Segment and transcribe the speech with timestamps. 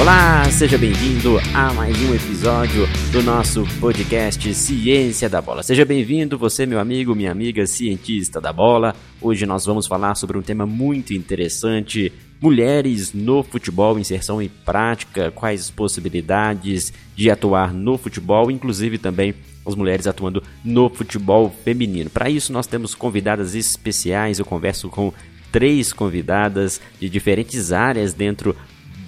[0.00, 5.64] Olá, seja bem-vindo a mais um episódio do nosso podcast Ciência da Bola.
[5.64, 8.94] Seja bem-vindo, você, meu amigo, minha amiga, cientista da bola.
[9.20, 15.32] Hoje nós vamos falar sobre um tema muito interessante: mulheres no futebol, inserção em prática,
[15.32, 19.34] quais possibilidades de atuar no futebol, inclusive também
[19.66, 22.08] as mulheres atuando no futebol feminino.
[22.08, 24.38] Para isso, nós temos convidadas especiais.
[24.38, 25.12] Eu converso com
[25.50, 28.54] três convidadas de diferentes áreas dentro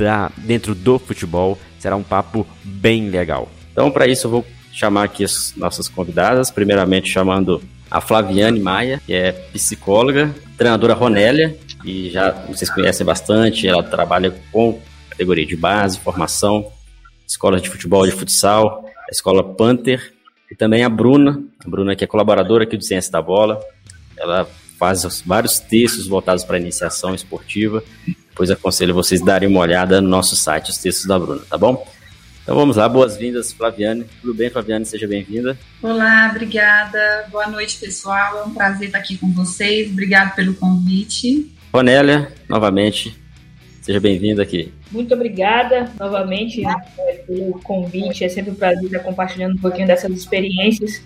[0.04, 1.58] da, dentro do futebol.
[1.78, 3.48] Será um papo bem legal.
[3.72, 6.50] Então, para isso, eu vou chamar aqui as nossas convidadas.
[6.50, 13.66] Primeiramente, chamando a Flaviane Maia, que é psicóloga, treinadora Ronélia, e já vocês conhecem bastante.
[13.66, 16.70] Ela trabalha com categoria de base, formação,
[17.26, 20.12] escola de futebol, de futsal, a escola Panther,
[20.50, 23.60] e também a Bruna, a Bruna que é colaboradora aqui do Ciência da Bola.
[24.16, 24.46] Ela
[24.78, 27.82] faz vários textos voltados para a iniciação esportiva
[28.40, 31.86] Pois aconselho vocês darem uma olhada no nosso site, os textos da Bruna, tá bom?
[32.42, 34.06] Então vamos lá, boas-vindas, Flaviane.
[34.22, 34.86] Tudo bem, Flaviane?
[34.86, 35.58] Seja bem-vinda.
[35.82, 37.26] Olá, obrigada.
[37.30, 38.38] Boa noite, pessoal.
[38.38, 39.90] É um prazer estar aqui com vocês.
[39.90, 41.54] Obrigado pelo convite.
[41.70, 43.14] Ronélia, novamente,
[43.82, 44.72] seja bem-vinda aqui.
[44.90, 46.74] Muito obrigada novamente né,
[47.26, 48.24] pelo convite.
[48.24, 51.02] É sempre um prazer estar compartilhando um pouquinho dessas experiências.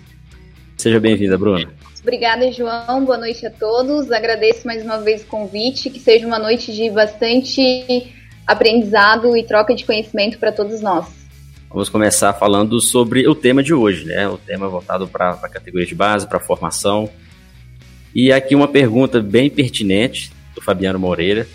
[0.77, 1.69] Seja bem-vinda, Bruna.
[2.01, 3.03] Obrigada, João.
[3.03, 4.11] Boa noite a todos.
[4.11, 5.89] Agradeço mais uma vez o convite.
[5.89, 8.13] Que seja uma noite de bastante
[8.45, 11.07] aprendizado e troca de conhecimento para todos nós.
[11.67, 14.27] Vamos começar falando sobre o tema de hoje, né?
[14.29, 17.09] O tema voltado para a categoria de base, para a formação.
[18.13, 21.47] E aqui uma pergunta bem pertinente do Fabiano Moreira.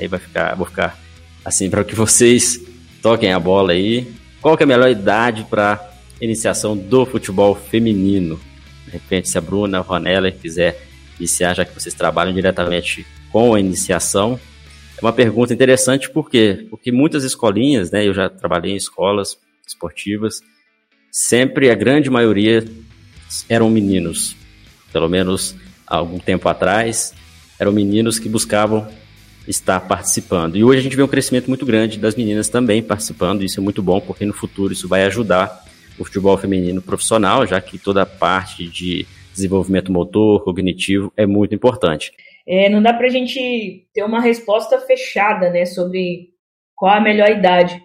[0.00, 0.98] Aí vai ficar, vou ficar
[1.44, 2.60] assim para que vocês
[3.02, 4.06] toquem a bola aí.
[4.40, 8.40] Qual que é a melhor idade para iniciação do futebol feminino?
[8.90, 10.84] De repente, se a Bruna, a Ronella quiser
[11.16, 14.38] iniciar, já que vocês trabalham diretamente com a iniciação,
[14.98, 16.66] é uma pergunta interessante, por quê?
[16.68, 20.42] Porque muitas escolinhas, né, eu já trabalhei em escolas esportivas,
[21.10, 22.64] sempre a grande maioria
[23.48, 24.34] eram meninos,
[24.92, 25.54] pelo menos
[25.86, 27.14] há algum tempo atrás,
[27.58, 28.88] eram meninos que buscavam
[29.46, 30.56] estar participando.
[30.56, 33.62] E hoje a gente vê um crescimento muito grande das meninas também participando, isso é
[33.62, 35.69] muito bom, porque no futuro isso vai ajudar
[36.00, 41.54] o futebol feminino profissional, já que toda a parte de desenvolvimento motor, cognitivo é muito
[41.54, 42.10] importante.
[42.48, 46.30] É, não dá para a gente ter uma resposta fechada né, sobre
[46.74, 47.82] qual a melhor idade.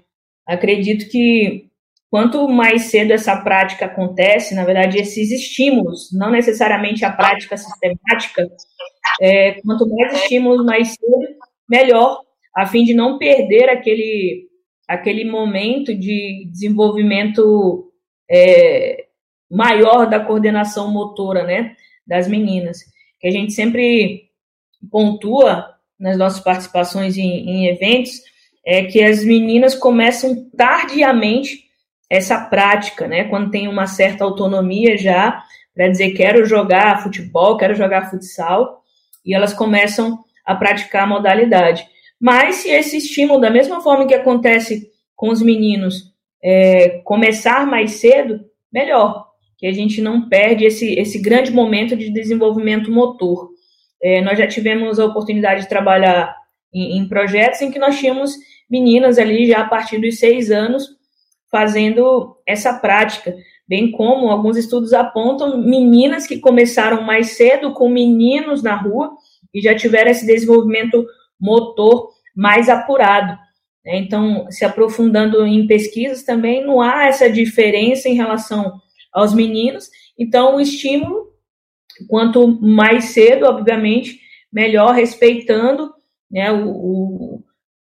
[0.48, 1.68] Acredito que
[2.10, 8.48] quanto mais cedo essa prática acontece, na verdade, esses estímulos, não necessariamente a prática sistemática,
[9.22, 11.36] é, quanto mais estímulos mais cedo,
[11.70, 12.22] melhor,
[12.56, 14.48] a fim de não perder aquele,
[14.88, 17.92] aquele momento de desenvolvimento
[18.30, 19.06] é,
[19.50, 21.76] maior da coordenação motora, né,
[22.06, 22.80] das meninas,
[23.20, 24.30] que a gente sempre
[24.92, 28.22] pontua nas nossas participações em, em eventos,
[28.66, 31.66] é que as meninas começam tardiamente
[32.10, 35.44] essa prática, né, quando tem uma certa autonomia já,
[35.74, 38.84] para dizer quero jogar futebol, quero jogar futsal,
[39.26, 41.86] e elas começam a praticar a modalidade.
[42.20, 46.15] Mas se esse estímulo, da mesma forma que acontece com os meninos,
[46.46, 48.40] é, começar mais cedo,
[48.72, 49.26] melhor,
[49.58, 53.50] que a gente não perde esse, esse grande momento de desenvolvimento motor.
[54.04, 56.36] É, nós já tivemos a oportunidade de trabalhar
[56.72, 58.36] em, em, projetos em que nós tínhamos
[58.70, 60.88] meninas ali já a partir dos seis anos
[61.50, 63.36] fazendo essa prática,
[63.68, 69.12] bem como alguns estudos apontam meninas que começaram mais cedo com meninos na rua
[69.54, 71.04] e já tiveram esse desenvolvimento
[71.40, 73.45] motor mais apurado.
[73.86, 73.98] Né?
[73.98, 78.82] Então, se aprofundando em pesquisas também, não há essa diferença em relação
[79.14, 79.90] aos meninos.
[80.18, 81.34] Então, o estímulo,
[82.08, 84.20] quanto mais cedo, obviamente,
[84.52, 85.94] melhor, respeitando
[86.32, 87.44] né, o, o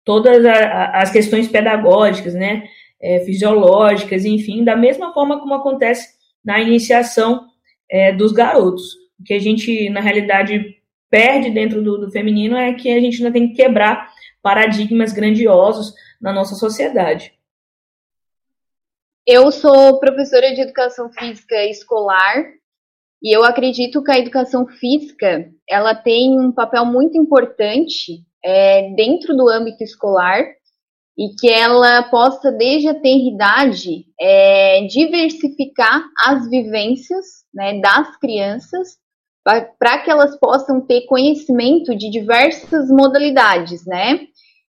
[0.03, 2.67] todas a, as questões pedagógicas, né,
[3.01, 6.09] é, fisiológicas, enfim, da mesma forma como acontece
[6.43, 7.45] na iniciação
[7.89, 8.93] é, dos garotos.
[9.19, 10.75] O que a gente, na realidade,
[11.09, 14.09] perde dentro do, do feminino é que a gente ainda tem que quebrar
[14.45, 17.33] paradigmas grandiosos na nossa sociedade.
[19.25, 22.45] Eu sou professora de educação física escolar
[23.23, 29.35] e eu acredito que a educação física ela tem um papel muito importante é, dentro
[29.35, 30.43] do âmbito escolar
[31.17, 38.99] e que ela possa, desde a tenridade, é, diversificar as vivências né, das crianças
[39.79, 44.27] para que elas possam ter conhecimento de diversas modalidades, né?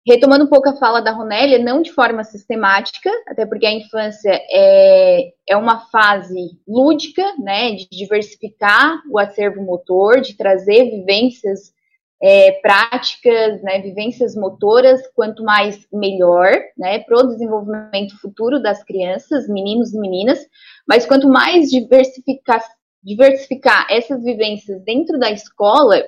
[0.06, 4.40] Retomando um pouco a fala da Ronélia, não de forma sistemática, até porque a infância
[4.50, 11.74] é, é uma fase lúdica, né, de diversificar o acervo motor, de trazer vivências
[12.22, 19.48] é, práticas, né, vivências motoras, quanto mais melhor, né, para o desenvolvimento futuro das crianças,
[19.48, 20.38] meninos e meninas,
[20.86, 22.62] mas quanto mais diversificar,
[23.02, 26.00] diversificar essas vivências dentro da escola,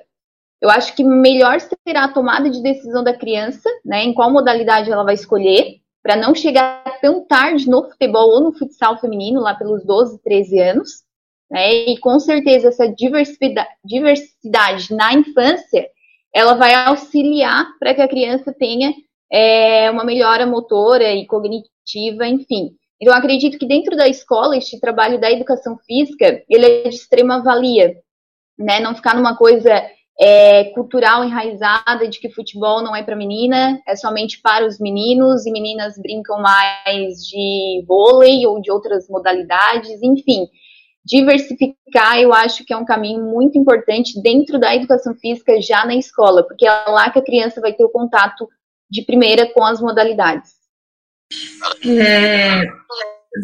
[0.61, 4.91] eu acho que melhor será a tomada de decisão da criança, né, em qual modalidade
[4.91, 9.53] ela vai escolher, para não chegar tão tarde no futebol ou no futsal feminino, lá
[9.53, 10.89] pelos 12, 13 anos,
[11.49, 15.87] né, e com certeza essa diversidade, diversidade na infância
[16.33, 18.93] ela vai auxiliar para que a criança tenha
[19.31, 22.71] é, uma melhora motora e cognitiva, enfim.
[23.01, 27.41] Então, acredito que dentro da escola, este trabalho da educação física, ele é de extrema
[27.41, 27.95] valia,
[28.57, 28.79] né?
[28.79, 29.81] Não ficar numa coisa
[30.19, 35.45] é, cultural enraizada de que futebol não é para menina, é somente para os meninos,
[35.45, 40.47] e meninas brincam mais de vôlei ou de outras modalidades, enfim
[41.09, 45.95] diversificar, eu acho que é um caminho muito importante dentro da educação física já na
[45.95, 48.47] escola, porque é lá que a criança vai ter o contato
[48.89, 50.51] de primeira com as modalidades.
[51.83, 52.61] É,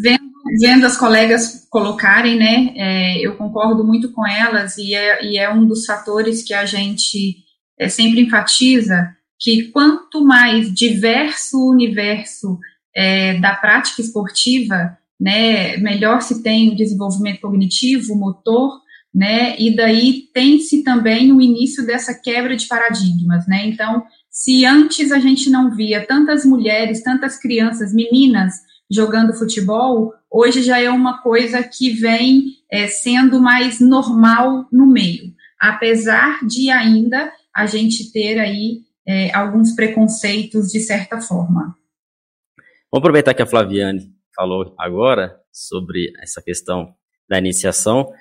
[0.01, 5.37] vendo, vendo, as colegas colocarem, né, é, eu concordo muito com elas e é, e
[5.37, 7.37] é, um dos fatores que a gente
[7.79, 9.09] é, sempre enfatiza
[9.39, 12.59] que quanto mais diverso o universo
[12.95, 18.79] é, da prática esportiva, né, melhor se tem o desenvolvimento cognitivo, motor,
[19.13, 25.11] né, e daí tem-se também o início dessa quebra de paradigmas, né, então, se antes
[25.11, 28.53] a gente não via tantas mulheres, tantas crianças, meninas
[28.91, 35.33] jogando futebol, hoje já é uma coisa que vem é, sendo mais normal no meio,
[35.59, 41.75] apesar de ainda a gente ter aí é, alguns preconceitos de certa forma.
[42.91, 46.93] Vamos aproveitar que a Flaviane falou agora sobre essa questão
[47.27, 48.11] da iniciação.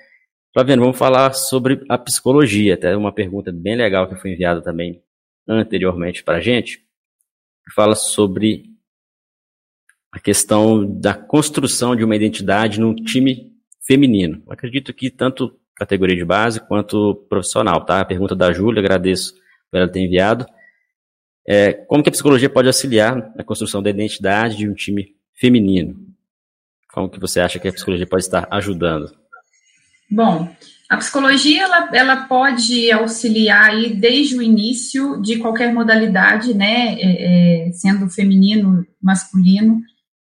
[0.53, 2.75] Flaviano, vamos falar sobre a psicologia.
[2.75, 5.03] Até uma pergunta bem legal que foi enviada também
[5.47, 6.83] anteriormente para a gente.
[7.73, 8.74] Fala sobre
[10.15, 13.51] a questão da construção de uma identidade num time
[13.85, 14.41] feminino.
[14.47, 17.99] Eu acredito que tanto categoria de base quanto profissional, tá?
[17.99, 19.33] A pergunta da Júlia, agradeço
[19.69, 20.45] por ela ter enviado.
[21.45, 25.97] É, como que a psicologia pode auxiliar na construção da identidade de um time feminino.
[26.93, 29.13] Como que você acha que a psicologia pode estar ajudando?
[30.09, 30.49] Bom,
[30.89, 37.67] a psicologia ela, ela pode auxiliar aí desde o início de qualquer modalidade, né, é,
[37.67, 39.81] é, sendo feminino, masculino.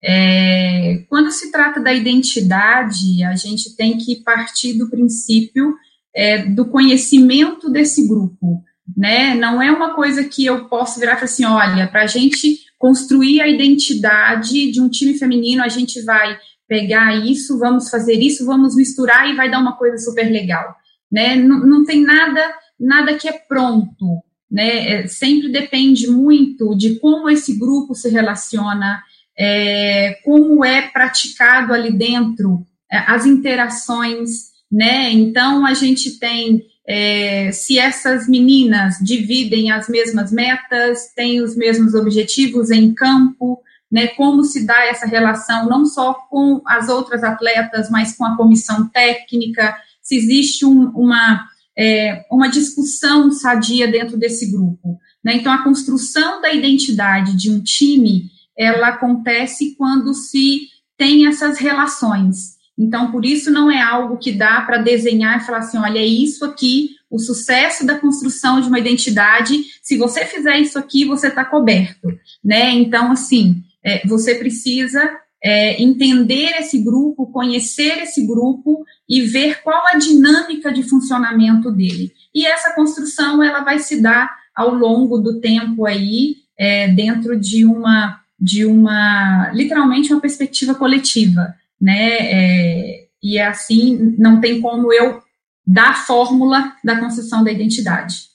[0.07, 5.73] É, quando se trata da identidade, a gente tem que partir do princípio
[6.15, 8.63] é, do conhecimento desse grupo,
[8.95, 9.33] né?
[9.33, 12.59] Não é uma coisa que eu posso virar e falar assim, olha, para a gente
[12.77, 16.37] construir a identidade de um time feminino, a gente vai
[16.67, 20.75] pegar isso, vamos fazer isso, vamos misturar e vai dar uma coisa super legal,
[21.11, 21.35] né?
[21.35, 24.21] Não, não tem nada, nada que é pronto,
[24.51, 24.87] né?
[24.87, 29.01] É, sempre depende muito de como esse grupo se relaciona,
[29.37, 35.11] é, como é praticado ali dentro, é, as interações, né?
[35.11, 41.95] Então a gente tem é, se essas meninas dividem as mesmas metas, têm os mesmos
[41.95, 43.59] objetivos em campo,
[43.91, 48.35] né, como se dá essa relação não só com as outras atletas, mas com a
[48.35, 51.45] comissão técnica, se existe um, uma,
[51.77, 54.99] é, uma discussão sadia dentro desse grupo.
[55.23, 55.37] Né?
[55.37, 62.55] Então, a construção da identidade de um time, ela acontece quando se tem essas relações.
[62.77, 66.05] Então, por isso não é algo que dá para desenhar e falar assim, olha, é
[66.05, 71.27] isso aqui, o sucesso da construção de uma identidade, se você fizer isso aqui, você
[71.27, 72.07] está coberto,
[72.43, 72.71] né?
[72.71, 75.09] Então, assim, é, você precisa
[75.41, 82.11] é, entender esse grupo, conhecer esse grupo e ver qual a dinâmica de funcionamento dele.
[82.33, 87.63] E essa construção, ela vai se dar ao longo do tempo aí, é, dentro de
[87.63, 92.17] uma, de uma, literalmente uma perspectiva coletiva, né?
[92.21, 95.19] É, e é assim, não tem como eu
[95.65, 98.27] dar a fórmula da construção da identidade.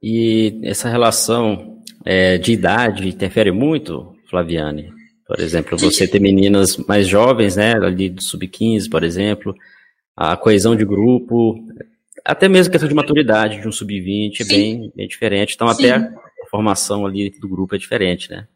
[0.00, 4.92] E essa relação é, de idade interfere muito, Flaviane?
[5.26, 9.56] Por exemplo, você ter meninas mais jovens, né, ali do sub-15, por exemplo,
[10.16, 11.56] a coesão de grupo,
[12.24, 15.54] até mesmo a questão de maturidade de um sub-20 é bem, bem diferente.
[15.56, 15.90] Então, Sim.
[15.90, 18.46] até a formação ali do grupo é diferente, né?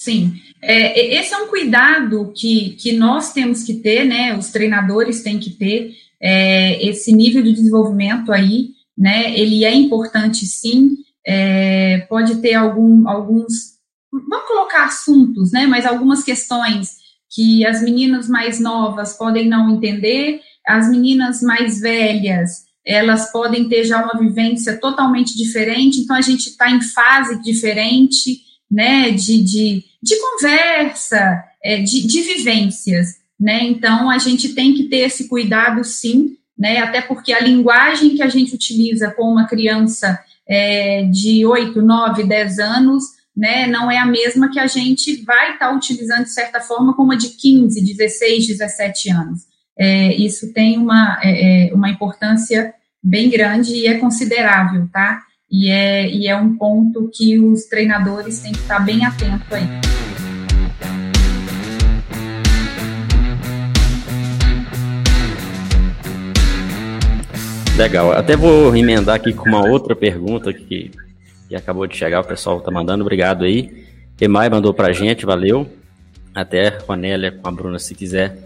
[0.00, 4.34] Sim, é, esse é um cuidado que, que nós temos que ter, né?
[4.34, 9.38] Os treinadores têm que ter é, esse nível de desenvolvimento aí, né?
[9.38, 10.96] Ele é importante, sim.
[11.22, 13.74] É, pode ter algum, alguns,
[14.10, 15.66] vamos colocar assuntos, né?
[15.66, 16.96] Mas algumas questões
[17.30, 23.84] que as meninas mais novas podem não entender, as meninas mais velhas elas podem ter
[23.84, 28.40] já uma vivência totalmente diferente, então a gente está em fase diferente,
[28.70, 34.84] né, de, de, de conversa, é, de, de vivências, né, então a gente tem que
[34.84, 39.46] ter esse cuidado sim, né, até porque a linguagem que a gente utiliza com uma
[39.46, 43.04] criança é, de 8, 9, 10 anos,
[43.36, 46.94] né, não é a mesma que a gente vai estar tá utilizando de certa forma
[46.94, 49.50] como a de 15, 16, 17 anos.
[49.78, 55.22] É, isso tem uma, é, é, uma importância bem grande e é considerável, tá?
[55.52, 59.64] E é, e é um ponto que os treinadores têm que estar bem atentos aí.
[67.76, 68.12] Legal.
[68.12, 70.92] Até vou emendar aqui com uma outra pergunta que,
[71.48, 73.86] que acabou de chegar, o pessoal tá mandando, obrigado aí.
[74.20, 75.66] Emai mandou pra gente, valeu.
[76.32, 78.36] Até com a Nélia, com a Bruna, se quiser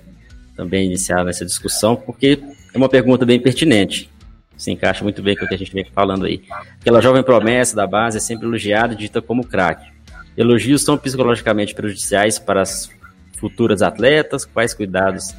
[0.56, 2.38] também iniciar nessa discussão, porque
[2.72, 4.08] é uma pergunta bem pertinente.
[4.56, 6.42] Se encaixa muito bem com o que a gente vem falando aí.
[6.80, 9.92] Aquela jovem promessa da base é sempre elogiada e dita como craque.
[10.36, 12.90] Elogios são psicologicamente prejudiciais para as
[13.38, 14.44] futuras atletas?
[14.44, 15.34] Quais cuidados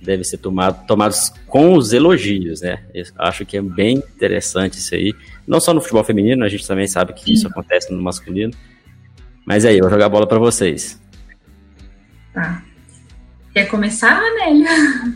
[0.00, 2.84] devem ser tomado, tomados com os elogios, né?
[2.92, 5.14] Eu acho que é bem interessante isso aí.
[5.46, 8.52] Não só no futebol feminino, a gente também sabe que isso acontece no masculino.
[9.46, 11.00] Mas aí, eu vou jogar a bola para vocês.
[12.32, 12.62] Tá.
[13.52, 14.68] Quer começar, Anélia?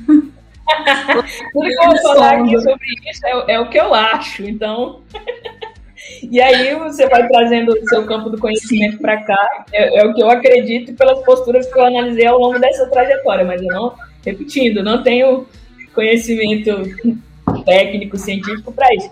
[1.52, 5.02] Tudo que eu vou falar aqui sobre isso é, é o que eu acho, então.
[6.22, 9.66] E aí você vai trazendo o seu campo do conhecimento para cá.
[9.72, 13.44] É, é, o que eu acredito pelas posturas que eu analisei ao longo dessa trajetória,
[13.44, 13.94] mas eu não
[14.24, 15.46] repetindo, não tenho
[15.94, 16.82] conhecimento
[17.64, 19.10] técnico, científico para isso.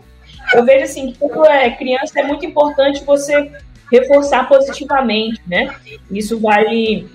[0.55, 3.51] Eu vejo assim que quando é criança é muito importante você
[3.91, 5.75] reforçar positivamente, né?
[6.11, 7.09] Isso vale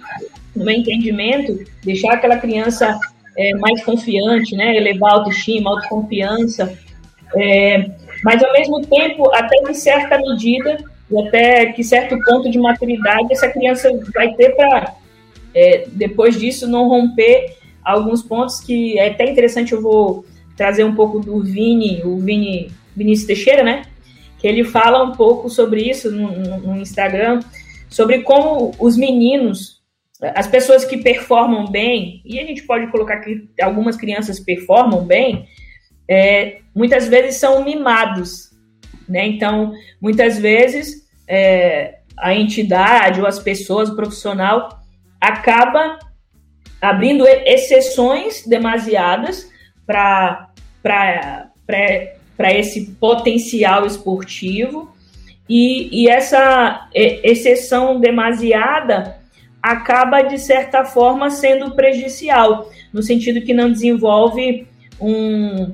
[0.55, 2.97] no meu entendimento, deixar aquela criança
[3.37, 4.75] é, mais confiante, né?
[4.75, 6.77] Elevar a autoestima, autoconfiança,
[7.35, 7.91] é,
[8.23, 10.77] mas ao mesmo tempo, até que certa medida
[11.09, 14.93] e até que certo ponto de maturidade essa criança vai ter para
[15.53, 20.95] é, depois disso não romper alguns pontos que é até interessante, eu vou trazer um
[20.95, 23.83] pouco do Vini, o Vini Vinícius Teixeira, né?
[24.37, 27.39] Que ele fala um pouco sobre isso no, no Instagram,
[27.89, 29.80] sobre como os meninos,
[30.21, 35.47] as pessoas que performam bem, e a gente pode colocar que algumas crianças performam bem,
[36.07, 38.51] é, muitas vezes são mimados,
[39.09, 39.25] né?
[39.25, 44.79] Então, muitas vezes é, a entidade ou as pessoas, o profissional,
[45.19, 45.97] acaba
[46.79, 49.49] abrindo exceções demasiadas
[49.85, 50.51] para
[52.51, 54.93] esse potencial esportivo
[55.47, 59.20] e, e essa exceção demasiada
[59.61, 64.67] acaba, de certa forma, sendo prejudicial, no sentido que não desenvolve
[64.99, 65.73] um,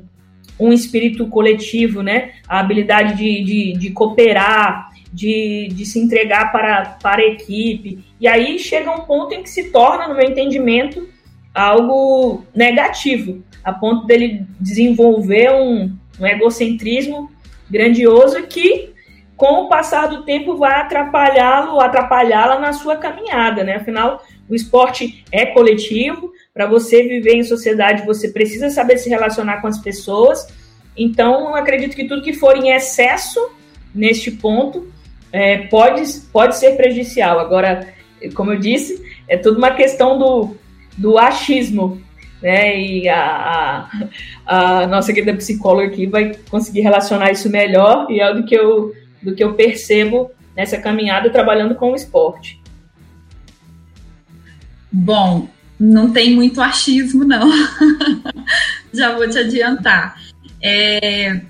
[0.60, 2.32] um espírito coletivo, né?
[2.48, 8.04] A habilidade de, de, de cooperar, de, de se entregar para, para a equipe.
[8.20, 11.08] E aí chega um ponto em que se torna, no meu entendimento,
[11.54, 17.32] algo negativo, a ponto dele desenvolver um, um egocentrismo
[17.70, 18.92] grandioso que,
[19.38, 23.76] com o passar do tempo, vai atrapalhá-lo, atrapalhá-la na sua caminhada, né?
[23.76, 29.62] Afinal, o esporte é coletivo, para você viver em sociedade, você precisa saber se relacionar
[29.62, 30.48] com as pessoas.
[30.98, 33.40] Então, eu acredito que tudo que for em excesso
[33.94, 34.92] neste ponto
[35.32, 36.02] é, pode,
[36.34, 37.40] pode ser prejudicial.
[37.40, 37.88] Agora,
[38.34, 40.56] como eu disse, é tudo uma questão do,
[40.98, 42.02] do achismo,
[42.42, 42.80] né?
[42.80, 43.88] E a,
[44.46, 48.56] a, a, nossa querida psicóloga aqui vai conseguir relacionar isso melhor e é do que
[48.56, 48.94] eu,
[49.28, 52.62] do que eu percebo nessa caminhada trabalhando com o esporte.
[54.90, 57.52] Bom, não tem muito achismo, não.
[58.94, 60.18] Já vou te adiantar.
[60.64, 61.42] É,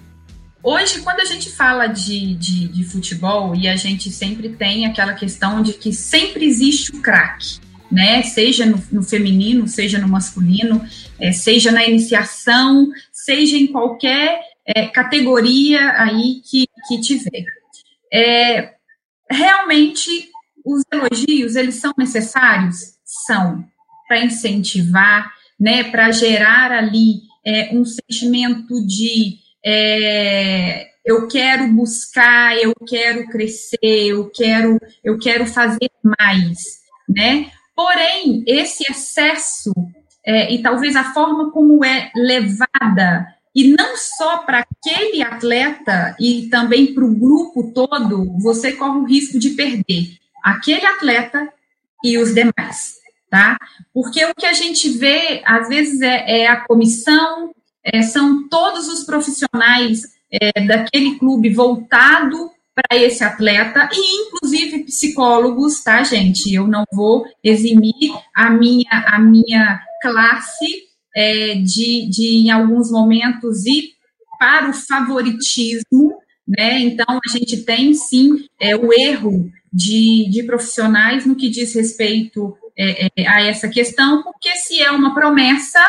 [0.63, 5.13] Hoje, quando a gente fala de, de, de, futebol, e a gente sempre tem aquela
[5.13, 8.21] questão de que sempre existe o craque, né?
[8.23, 10.83] Seja no, no, feminino, seja no masculino,
[11.19, 17.56] é, seja na iniciação, seja em qualquer é, categoria aí que, que tiver.
[18.13, 18.73] É,
[19.29, 20.29] realmente,
[20.65, 22.97] os elogios, eles são necessários?
[23.03, 23.65] São,
[24.07, 25.83] para incentivar, né?
[25.85, 34.29] Para gerar ali é, um sentimento de é, eu quero buscar, eu quero crescer, eu
[34.29, 37.49] quero, eu quero fazer mais, né?
[37.73, 39.71] Porém, esse excesso
[40.25, 46.47] é, e talvez a forma como é levada e não só para aquele atleta e
[46.47, 51.51] também para o grupo todo, você corre o risco de perder aquele atleta
[52.03, 52.97] e os demais,
[53.31, 53.57] tá?
[53.91, 57.51] Porque o que a gente vê, às vezes, é, é a comissão
[57.83, 65.83] é, são todos os profissionais é, daquele clube voltado para esse atleta e inclusive psicólogos,
[65.83, 66.53] tá, gente?
[66.53, 70.86] Eu não vou eximir a minha a minha classe
[71.17, 73.93] é, de, de em alguns momentos ir
[74.37, 76.15] para o favoritismo,
[76.47, 76.79] né?
[76.81, 82.55] Então a gente tem sim é, o erro de, de profissionais no que diz respeito
[82.77, 85.83] é, é, a essa questão, porque se é uma promessa,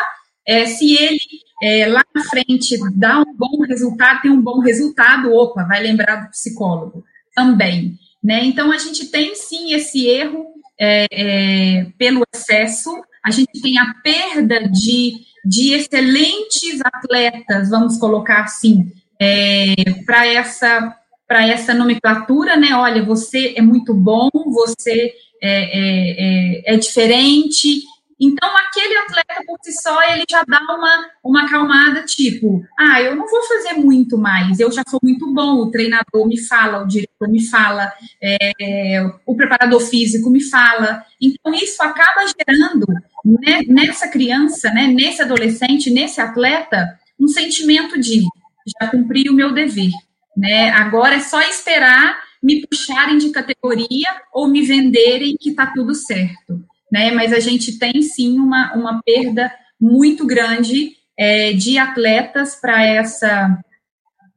[0.47, 1.19] é, se ele
[1.61, 6.15] é, lá na frente dá um bom resultado, tem um bom resultado, opa, vai lembrar
[6.15, 7.03] do psicólogo
[7.35, 7.99] também.
[8.23, 8.45] Né?
[8.45, 10.47] Então, a gente tem sim esse erro
[10.79, 12.89] é, é, pelo excesso,
[13.25, 15.13] a gente tem a perda de,
[15.45, 20.95] de excelentes atletas, vamos colocar assim, é, para essa
[21.27, 22.75] para essa nomenclatura, né?
[22.75, 27.83] Olha, você é muito bom, você é, é, é, é diferente,
[28.19, 33.15] então, aquele atleta por si só, ele já dá uma, uma acalmada, tipo, ah, eu
[33.15, 36.87] não vou fazer muito mais, eu já sou muito bom, o treinador me fala, o
[36.87, 37.89] diretor me fala,
[38.21, 41.01] é, o preparador físico me fala.
[41.21, 42.85] Então, isso acaba gerando
[43.23, 48.23] né, nessa criança, né, nesse adolescente, nesse atleta, um sentimento de
[48.81, 49.91] já cumpri o meu dever.
[50.35, 50.71] Né?
[50.71, 56.63] Agora é só esperar me puxarem de categoria ou me venderem que está tudo certo
[56.91, 57.11] né?
[57.11, 63.59] Mas a gente tem sim uma, uma perda muito grande é, de atletas para essa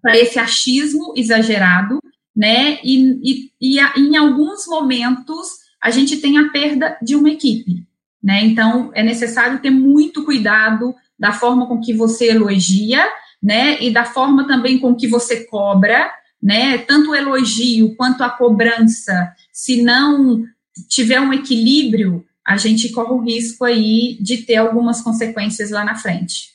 [0.00, 2.00] para esse achismo exagerado,
[2.34, 2.80] né?
[2.82, 7.86] E, e, e a, em alguns momentos a gente tem a perda de uma equipe,
[8.22, 8.44] né?
[8.44, 13.04] Então é necessário ter muito cuidado da forma com que você elogia,
[13.40, 13.80] né?
[13.80, 16.78] E da forma também com que você cobra, né?
[16.78, 20.44] Tanto o elogio quanto a cobrança, se não
[20.88, 25.94] tiver um equilíbrio, a gente corre o risco aí de ter algumas consequências lá na
[25.94, 26.50] frente.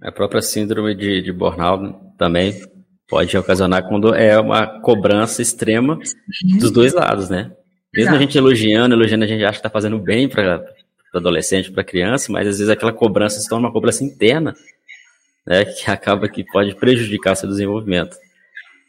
[0.00, 2.60] A própria síndrome de, de burnout também
[3.06, 5.98] pode ocasionar quando é uma cobrança extrema
[6.58, 7.52] dos dois lados, né?
[7.94, 8.16] Mesmo Exato.
[8.16, 10.64] a gente elogiando, elogiando, a gente acha que está fazendo bem para
[11.14, 14.54] adolescente, para criança, mas às vezes aquela cobrança se torna uma cobrança interna,
[15.46, 18.16] né, que acaba que pode prejudicar seu desenvolvimento.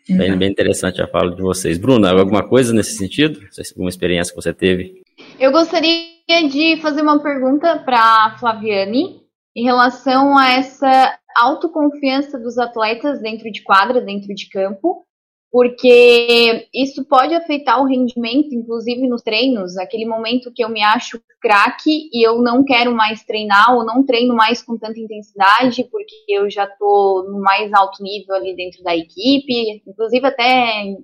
[0.09, 1.77] Bem, bem interessante a fala de vocês.
[1.77, 3.39] Bruna, alguma coisa nesse sentido?
[3.71, 5.01] Alguma experiência que você teve?
[5.39, 6.13] Eu gostaria
[6.49, 9.21] de fazer uma pergunta para a Flaviane
[9.55, 15.05] em relação a essa autoconfiança dos atletas dentro de quadra, dentro de campo,
[15.53, 21.21] porque isso pode afetar o rendimento, inclusive nos treinos, aquele momento que eu me acho
[21.39, 26.15] craque e eu não quero mais treinar ou não treino mais com tanta intensidade, porque
[26.27, 30.95] eu já estou no mais alto nível ali dentro da equipe, inclusive até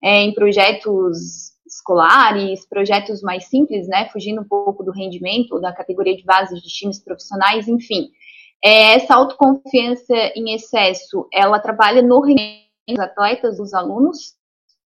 [0.00, 5.72] é, em projetos escolares, projetos mais simples, né, fugindo um pouco do rendimento ou da
[5.72, 8.08] categoria de base de times profissionais, enfim.
[8.62, 14.34] É, essa autoconfiança em excesso, ela trabalha no rendimento os atletas, os alunos?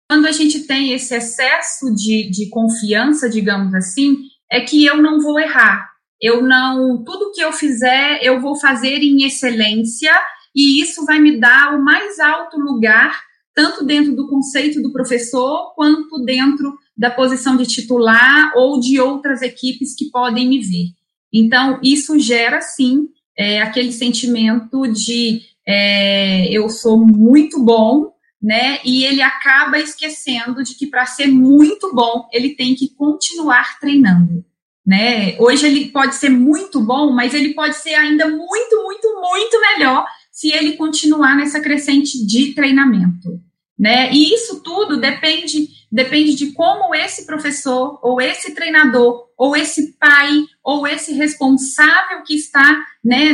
[0.10, 4.16] Quando a gente tem esse excesso de, de confiança, digamos assim,
[4.52, 5.90] é que eu não vou errar.
[6.22, 10.12] Eu não, tudo que eu fizer, eu vou fazer em excelência
[10.56, 13.22] e isso vai me dar o mais alto lugar,
[13.54, 19.42] tanto dentro do conceito do professor, quanto dentro da posição de titular ou de outras
[19.42, 20.88] equipes que podem me ver.
[21.32, 23.08] Então, isso gera, sim,
[23.38, 28.80] é, aquele sentimento de é, eu sou muito bom, né?
[28.86, 34.46] E ele acaba esquecendo de que para ser muito bom, ele tem que continuar treinando,
[34.86, 35.36] né?
[35.40, 40.06] Hoje ele pode ser muito bom, mas ele pode ser ainda muito, muito, muito melhor
[40.32, 43.42] se ele continuar nessa crescente de treinamento,
[43.78, 44.10] né?
[44.14, 50.44] E isso tudo depende depende de como esse professor ou esse treinador ou esse pai
[50.62, 53.32] ou esse responsável que está, né,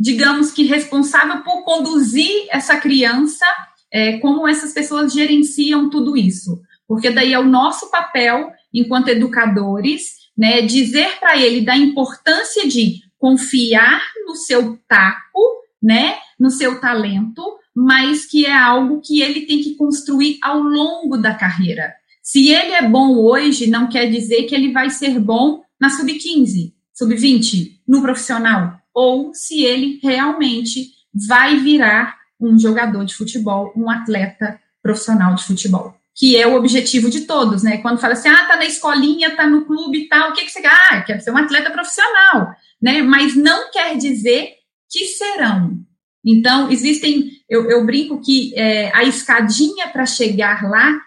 [0.00, 3.44] digamos que responsável por conduzir essa criança,
[3.92, 6.58] é, como essas pessoas gerenciam tudo isso.
[6.88, 13.02] Porque daí é o nosso papel, enquanto educadores, né, dizer para ele da importância de
[13.18, 15.40] confiar no seu taco,
[15.82, 17.42] né, no seu talento,
[17.76, 21.92] mas que é algo que ele tem que construir ao longo da carreira.
[22.22, 26.72] Se ele é bom hoje, não quer dizer que ele vai ser bom na sub-15,
[26.94, 30.90] sub-20, no profissional ou se ele realmente
[31.26, 35.94] vai virar um jogador de futebol, um atleta profissional de futebol.
[36.14, 37.78] Que é o objetivo de todos, né?
[37.78, 40.50] Quando fala assim, ah, tá na escolinha, tá no clube e tal, o que, que
[40.50, 40.70] você quer?
[40.70, 43.00] Ah, quer ser um atleta profissional, né?
[43.00, 44.50] Mas não quer dizer
[44.90, 45.78] que serão.
[46.22, 51.00] Então, existem, eu, eu brinco que é, a escadinha para chegar lá,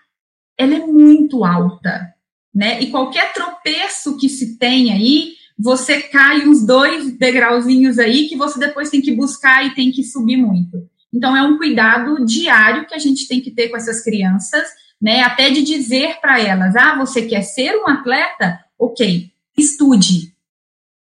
[0.57, 2.11] ela é muito alta,
[2.51, 2.81] né?
[2.81, 8.59] E qualquer tropeço que se tem aí, você cai uns dois degrauzinhos aí que você
[8.59, 10.89] depois tem que buscar e tem que subir muito.
[11.13, 14.67] Então, é um cuidado diário que a gente tem que ter com essas crianças,
[14.99, 15.21] né?
[15.21, 18.59] Até de dizer para elas: ah, você quer ser um atleta?
[18.79, 20.33] Ok, estude.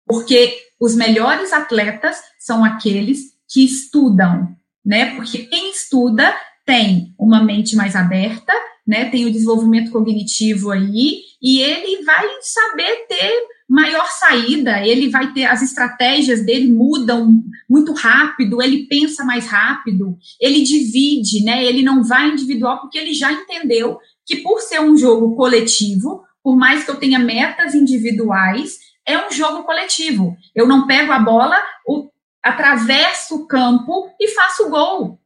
[0.06, 5.16] Porque os melhores atletas são aqueles que estudam, né?
[5.16, 6.36] Porque quem estuda
[6.66, 8.54] tem uma mente mais aberta,
[8.92, 9.06] né?
[9.10, 13.32] Tem o desenvolvimento cognitivo aí, e ele vai saber ter
[13.68, 20.18] maior saída, ele vai ter as estratégias dele mudam muito rápido, ele pensa mais rápido,
[20.42, 21.64] ele divide, né?
[21.64, 26.58] Ele não vai individual porque ele já entendeu que por ser um jogo coletivo, por
[26.58, 30.36] mais que eu tenha metas individuais, é um jogo coletivo.
[30.54, 31.56] Eu não pego a bola,
[31.88, 32.10] o,
[32.44, 35.18] atravesso o campo e faço gol,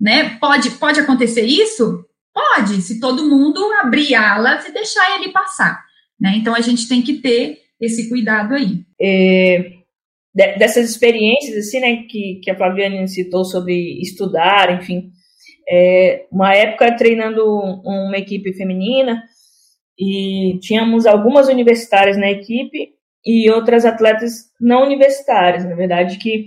[0.00, 0.38] né?
[0.38, 2.02] Pode pode acontecer isso?
[2.32, 5.82] Pode, se todo mundo abrir alas e deixar ele passar,
[6.20, 6.34] né?
[6.36, 8.84] Então a gente tem que ter esse cuidado aí.
[9.00, 9.72] É,
[10.34, 15.10] dessas experiências, assim, né, que, que a Flaviane citou sobre estudar, enfim,
[15.68, 17.44] é, uma época treinando
[17.84, 19.22] uma equipe feminina
[19.98, 22.90] e tínhamos algumas universitárias na equipe
[23.24, 26.46] e outras atletas não universitárias, na verdade, que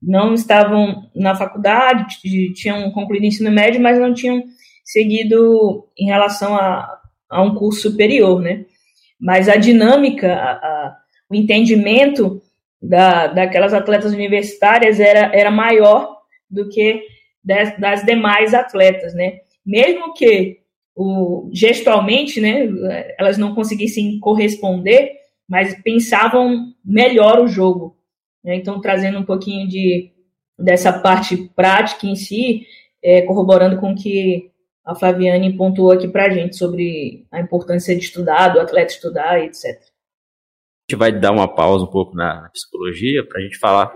[0.00, 2.20] não estavam na faculdade,
[2.54, 4.42] tinham concluído ensino médio, mas não tinham
[4.86, 8.64] seguido em relação a, a um curso superior, né?
[9.20, 10.96] Mas a dinâmica, a, a,
[11.28, 12.40] o entendimento
[12.80, 16.16] da, daquelas atletas universitárias era, era maior
[16.48, 17.02] do que
[17.42, 19.40] das, das demais atletas, né?
[19.64, 20.60] Mesmo que
[20.94, 22.68] o, gestualmente, né,
[23.18, 25.12] elas não conseguissem corresponder,
[25.48, 27.96] mas pensavam melhor o jogo.
[28.44, 28.54] Né?
[28.54, 30.12] Então, trazendo um pouquinho de,
[30.56, 32.64] dessa parte prática em si,
[33.02, 34.50] é, corroborando com que
[34.86, 39.40] a Flaviane pontuou aqui para a gente sobre a importância de estudar, do atleta estudar,
[39.40, 39.64] etc.
[39.64, 43.92] A gente vai dar uma pausa um pouco na psicologia para a gente falar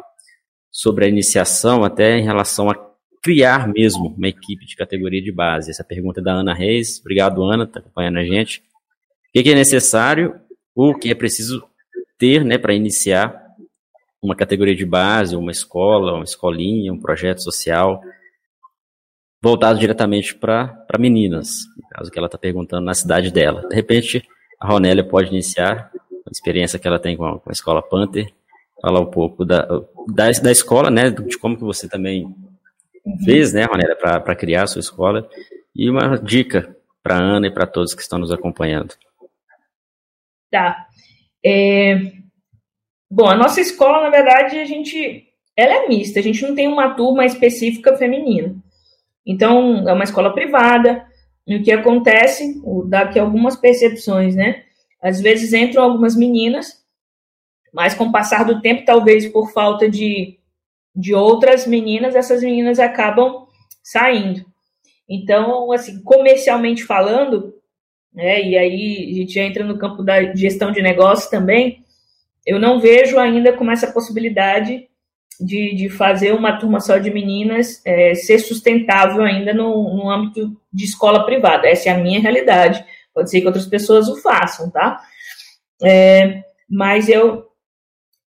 [0.68, 2.90] sobre a iniciação, até em relação a
[3.22, 5.70] criar mesmo uma equipe de categoria de base.
[5.70, 6.98] Essa pergunta é da Ana Reis.
[7.00, 8.60] Obrigado, Ana, está acompanhando a gente.
[9.28, 10.40] O que é necessário,
[10.74, 11.62] o que é preciso
[12.18, 13.40] ter né, para iniciar
[14.20, 18.02] uma categoria de base, uma escola, uma escolinha, um projeto social
[19.42, 23.66] voltado diretamente para meninas, no caso que ela está perguntando na cidade dela.
[23.68, 24.22] De repente,
[24.60, 25.90] a Ronélia pode iniciar
[26.26, 28.32] a experiência que ela tem com a, com a escola Panther,
[28.80, 29.62] falar um pouco da,
[30.08, 32.34] da, da, escola, né, de como que você também
[33.24, 35.28] fez, né, Ronélia, para criar a sua escola,
[35.74, 38.94] e uma dica para Ana e para todos que estão nos acompanhando.
[40.50, 40.86] Tá.
[41.44, 42.12] É...
[43.10, 45.26] Bom, a nossa escola, na verdade, a gente,
[45.56, 48.54] ela é mista, a gente não tem uma turma específica feminina.
[49.30, 51.06] Então, é uma escola privada,
[51.46, 54.64] e o que acontece, daqui algumas percepções, né?
[55.00, 56.84] Às vezes entram algumas meninas,
[57.72, 60.36] mas com o passar do tempo, talvez por falta de,
[60.96, 63.46] de outras meninas, essas meninas acabam
[63.84, 64.44] saindo.
[65.08, 67.54] Então, assim, comercialmente falando,
[68.12, 71.84] né, e aí a gente entra no campo da gestão de negócios também,
[72.44, 74.89] eu não vejo ainda como essa possibilidade
[75.40, 80.54] de, de fazer uma turma só de meninas é, ser sustentável ainda no, no âmbito
[80.72, 81.66] de escola privada.
[81.66, 82.84] Essa é a minha realidade.
[83.14, 85.00] Pode ser que outras pessoas o façam, tá?
[85.82, 87.46] É, mas eu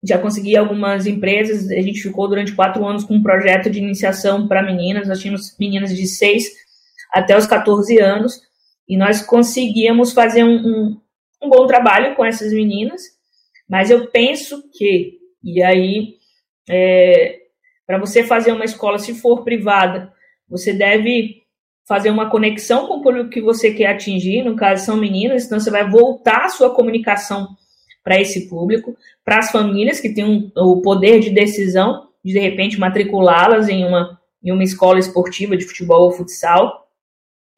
[0.04, 4.48] já consegui algumas empresas, a gente ficou durante quatro anos com um projeto de iniciação
[4.48, 6.44] para meninas, nós tínhamos meninas de 6
[7.14, 8.42] até os 14 anos,
[8.88, 11.02] e nós conseguíamos fazer um, um,
[11.44, 13.02] um bom trabalho com essas meninas,
[13.70, 16.16] mas eu penso que, e aí
[16.70, 17.40] é,
[17.86, 20.14] para você fazer uma escola, se for privada,
[20.48, 21.42] você deve
[21.88, 25.60] fazer uma conexão com o público que você quer atingir, no caso são meninas, então
[25.60, 27.50] você vai voltar a sua comunicação
[28.04, 32.40] para esse público, para as famílias que têm um, o poder de decisão de de
[32.40, 36.88] repente matriculá-las em uma, em uma escola esportiva de futebol ou futsal,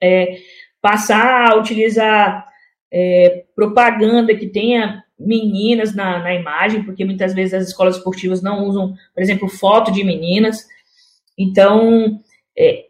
[0.01, 0.37] é,
[0.81, 2.45] passar a utilizar
[2.91, 8.65] é, propaganda que tenha meninas na, na imagem, porque muitas vezes as escolas esportivas não
[8.65, 10.65] usam, por exemplo, foto de meninas.
[11.38, 12.19] Então,
[12.57, 12.86] é,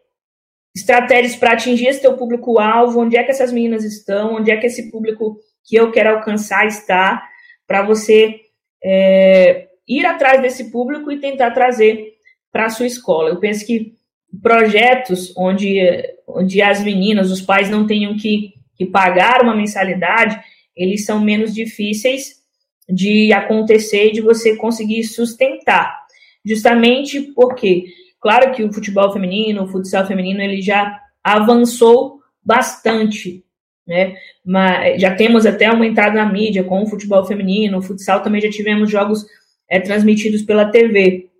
[0.74, 4.66] estratégias para atingir esse teu público-alvo, onde é que essas meninas estão, onde é que
[4.66, 7.22] esse público que eu quero alcançar está,
[7.66, 8.40] para você
[8.84, 12.14] é, ir atrás desse público e tentar trazer
[12.52, 13.30] para a sua escola.
[13.30, 13.94] Eu penso que
[14.42, 15.80] projetos onde,
[16.26, 20.38] onde as meninas, os pais não tenham que, que pagar uma mensalidade,
[20.76, 22.42] eles são menos difíceis
[22.88, 26.04] de acontecer e de você conseguir sustentar.
[26.44, 27.86] Justamente porque,
[28.20, 33.44] claro que o futebol feminino, o futsal feminino, ele já avançou bastante
[33.86, 34.16] né?
[34.44, 38.50] Mas já temos até aumentado na mídia com o futebol feminino, o futsal também já
[38.50, 39.26] tivemos jogos
[39.68, 41.30] é, transmitidos pela TV.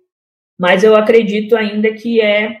[0.57, 2.57] Mas eu acredito ainda que é,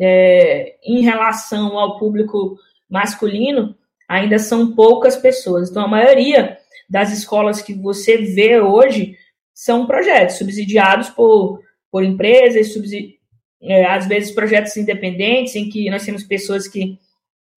[0.00, 2.56] é em relação ao público
[2.88, 3.76] masculino,
[4.12, 5.70] ainda são poucas pessoas.
[5.70, 9.16] Então, a maioria das escolas que você vê hoje
[9.54, 13.18] são projetos subsidiados por, por empresas, subsidi
[13.62, 16.98] é, às vezes projetos independentes, em que nós temos pessoas que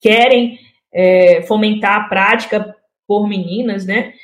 [0.00, 0.58] querem
[0.94, 2.74] é, fomentar a prática
[3.06, 4.14] por meninas, né?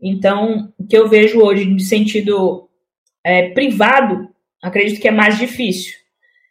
[0.00, 2.68] Então, o que eu vejo hoje de sentido
[3.24, 4.28] é, privado,
[4.62, 5.94] acredito que é mais difícil.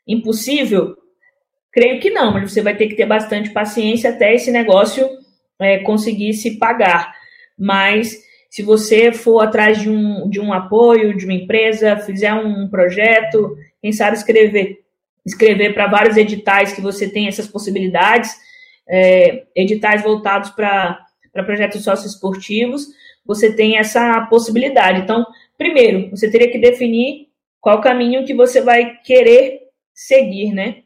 [0.06, 0.98] Impossível?
[1.72, 5.19] Creio que não, mas você vai ter que ter bastante paciência até esse negócio
[5.60, 7.14] é, conseguir se pagar.
[7.58, 8.18] Mas
[8.50, 13.56] se você for atrás de um, de um apoio, de uma empresa, fizer um projeto,
[13.82, 14.80] quem sabe escrever,
[15.26, 18.36] escrever para vários editais que você tem essas possibilidades,
[18.90, 21.06] é, editais voltados para
[21.46, 22.88] projetos socioesportivos,
[23.24, 25.02] você tem essa possibilidade.
[25.02, 25.24] Então,
[25.56, 27.28] primeiro, você teria que definir
[27.62, 29.60] qual caminho que você vai querer
[29.94, 30.78] seguir, né?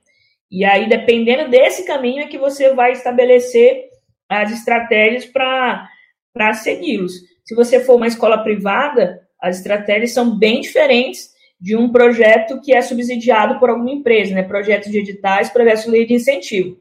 [0.51, 3.85] E aí, dependendo desse caminho, é que você vai estabelecer
[4.41, 7.13] as estratégias para segui-los.
[7.45, 12.73] Se você for uma escola privada, as estratégias são bem diferentes de um projeto que
[12.73, 14.43] é subsidiado por alguma empresa, né?
[14.43, 16.77] Projetos de editais, projetos de lei de incentivo.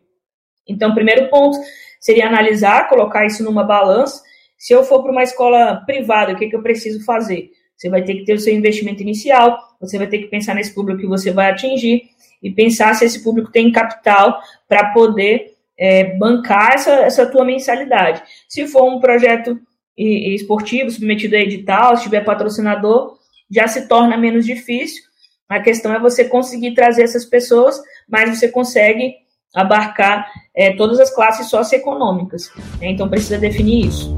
[0.68, 1.58] Então, o primeiro ponto
[2.00, 4.22] seria analisar, colocar isso numa balança.
[4.56, 7.50] Se eu for para uma escola privada, o que, que eu preciso fazer?
[7.76, 10.72] Você vai ter que ter o seu investimento inicial, você vai ter que pensar nesse
[10.72, 12.02] público que você vai atingir
[12.42, 15.51] e pensar se esse público tem capital para poder
[15.82, 18.22] é, bancar essa, essa tua mensalidade.
[18.48, 19.58] Se for um projeto
[19.98, 23.18] esportivo, submetido a edital, se tiver patrocinador,
[23.50, 25.02] já se torna menos difícil.
[25.48, 29.16] A questão é você conseguir trazer essas pessoas, mas você consegue
[29.52, 32.48] abarcar é, todas as classes socioeconômicas.
[32.80, 32.90] Né?
[32.90, 34.16] Então precisa definir isso.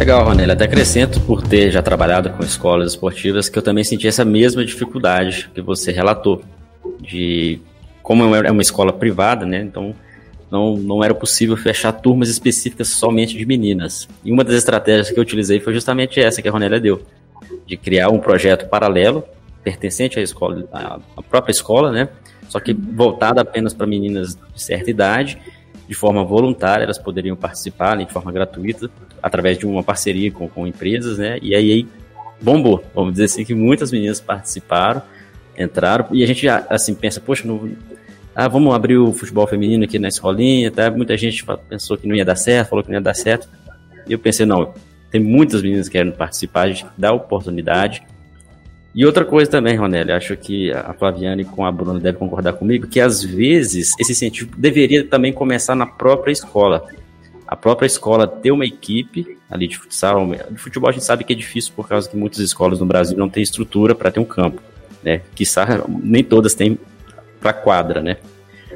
[0.00, 0.50] Legal, Ronelli.
[0.50, 4.64] Até acrescento por ter já trabalhado com escolas esportivas que eu também senti essa mesma
[4.64, 6.42] dificuldade que você relatou.
[6.98, 7.60] De
[8.02, 9.60] como é uma escola privada, né?
[9.60, 9.94] Então
[10.50, 14.08] não, não era possível fechar turmas específicas somente de meninas.
[14.24, 17.02] E uma das estratégias que eu utilizei foi justamente essa que a Ronélia deu,
[17.66, 19.22] de criar um projeto paralelo,
[19.62, 22.08] pertencente à escola, à própria escola, né?
[22.48, 25.38] Só que voltado apenas para meninas de certa idade,
[25.90, 28.88] de forma voluntária, elas poderiam participar de forma gratuita,
[29.20, 31.36] através de uma parceria com, com empresas, né?
[31.42, 31.84] E aí,
[32.40, 32.84] bombou.
[32.94, 35.02] Vamos dizer assim que muitas meninas participaram,
[35.58, 37.72] entraram, e a gente assim pensa, poxa, não,
[38.36, 40.88] ah, vamos abrir o futebol feminino aqui na escolinha, tá?
[40.92, 43.48] Muita gente pensou que não ia dar certo, falou que não ia dar certo.
[44.06, 44.72] E eu pensei, não,
[45.10, 48.00] tem muitas meninas que querem participar, a gente dá oportunidade.
[48.94, 52.88] E outra coisa também, Ronelli, acho que a Flaviane com a Bruna devem concordar comigo,
[52.88, 56.84] que às vezes esse incentivo deveria também começar na própria escola.
[57.46, 61.32] A própria escola ter uma equipe ali de futsal, de futebol a gente sabe que
[61.32, 64.24] é difícil por causa que muitas escolas no Brasil não têm estrutura para ter um
[64.24, 64.60] campo,
[65.02, 65.22] né?
[65.34, 65.44] Que
[66.02, 66.78] nem todas têm
[67.40, 68.16] para quadra, né?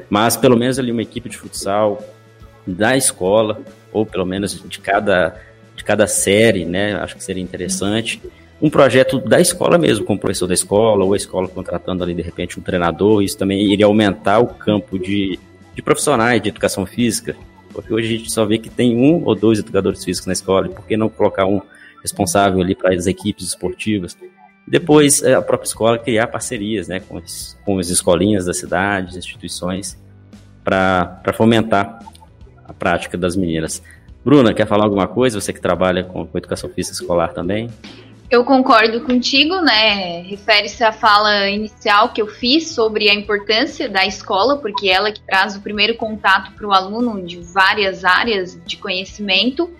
[0.09, 2.01] Mas pelo menos ali uma equipe de futsal
[2.65, 5.39] da escola, ou pelo menos de cada,
[5.75, 6.95] de cada série, né?
[6.95, 8.21] Acho que seria interessante.
[8.65, 12.15] Um projeto da escola mesmo, com o professor da escola, ou a escola contratando ali
[12.15, 15.37] de repente um treinador, isso também iria aumentar o campo de,
[15.75, 17.35] de profissionais de educação física,
[17.71, 20.65] porque hoje a gente só vê que tem um ou dois educadores físicos na escola,
[20.65, 21.61] e por que não colocar um
[22.01, 24.17] responsável ali para as equipes esportivas?
[24.67, 29.15] Depois, é, a própria escola criar parcerias né, com, as, com as escolinhas da cidade,
[29.15, 29.95] instituições,
[30.63, 31.99] para fomentar
[32.67, 33.83] a prática das meninas.
[34.25, 35.39] Bruna, quer falar alguma coisa?
[35.39, 37.69] Você que trabalha com, com educação física escolar também?
[38.35, 40.21] Eu concordo contigo, né?
[40.23, 45.21] Refere-se à fala inicial que eu fiz sobre a importância da escola, porque ela que
[45.21, 49.71] traz o primeiro contato para o aluno de várias áreas de conhecimento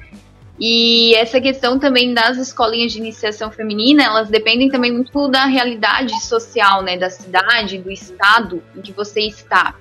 [0.57, 6.17] e essa questão também das escolinhas de iniciação feminina, elas dependem também muito da realidade
[6.23, 9.75] social, né, da cidade, do estado em que você está.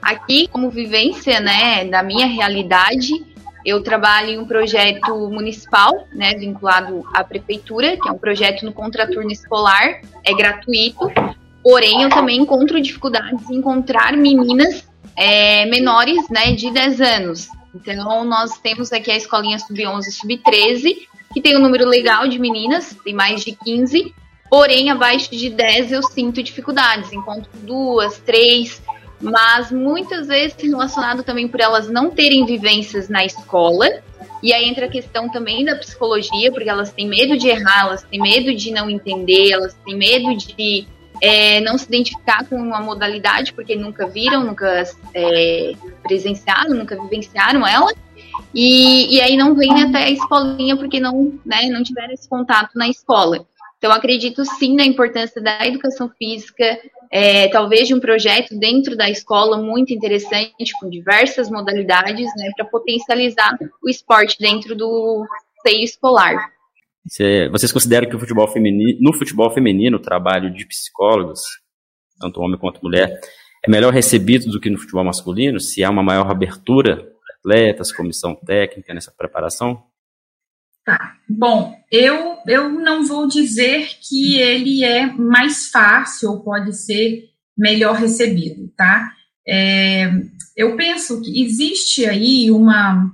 [0.00, 3.26] Aqui, como vivência, né, da minha realidade,
[3.66, 8.72] eu trabalho em um projeto municipal, né, vinculado à prefeitura, que é um projeto no
[8.72, 11.10] contraturno escolar, é gratuito,
[11.64, 17.48] porém eu também encontro dificuldades em encontrar meninas é, menores, né, de 10 anos.
[17.74, 20.96] Então, nós temos aqui a escolinha sub-11 e sub-13,
[21.34, 24.14] que tem um número legal de meninas, tem mais de 15,
[24.48, 28.80] porém, abaixo de 10 eu sinto dificuldades, encontro duas, três,
[29.20, 33.86] mas muitas vezes relacionado também por elas não terem vivências na escola.
[34.42, 38.02] E aí entra a questão também da psicologia, porque elas têm medo de errar, elas
[38.02, 40.86] têm medo de não entender, elas têm medo de
[41.20, 47.66] é, não se identificar com uma modalidade porque nunca viram, nunca é, presenciaram, nunca vivenciaram
[47.66, 47.92] ela.
[48.54, 52.72] E, e aí não vem até a escolinha porque não, né, não tiveram esse contato
[52.74, 53.46] na escola.
[53.78, 56.78] Então, acredito sim na importância da educação física,
[57.10, 62.64] é, talvez de um projeto dentro da escola muito interessante, com diversas modalidades, né, para
[62.64, 65.26] potencializar o esporte dentro do
[65.62, 66.52] seio escolar.
[67.52, 71.40] Vocês consideram que futebol feminino, no futebol feminino, o trabalho de psicólogos,
[72.18, 73.20] tanto homem quanto mulher,
[73.64, 75.60] é melhor recebido do que no futebol masculino?
[75.60, 77.06] Se há uma maior abertura
[77.38, 79.84] atletas, comissão técnica nessa preparação?
[80.86, 81.16] Tá.
[81.28, 87.24] Bom, eu, eu não vou dizer que ele é mais fácil ou pode ser
[87.58, 89.12] melhor recebido, tá?
[89.44, 90.08] É,
[90.56, 93.10] eu penso que existe aí uma,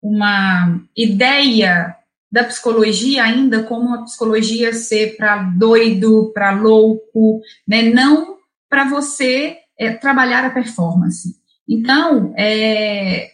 [0.00, 1.96] uma ideia
[2.30, 7.82] da psicologia ainda como uma psicologia ser para doido, para louco, né?
[7.82, 8.36] Não
[8.70, 11.34] para você é, trabalhar a performance.
[11.68, 13.32] Então, é,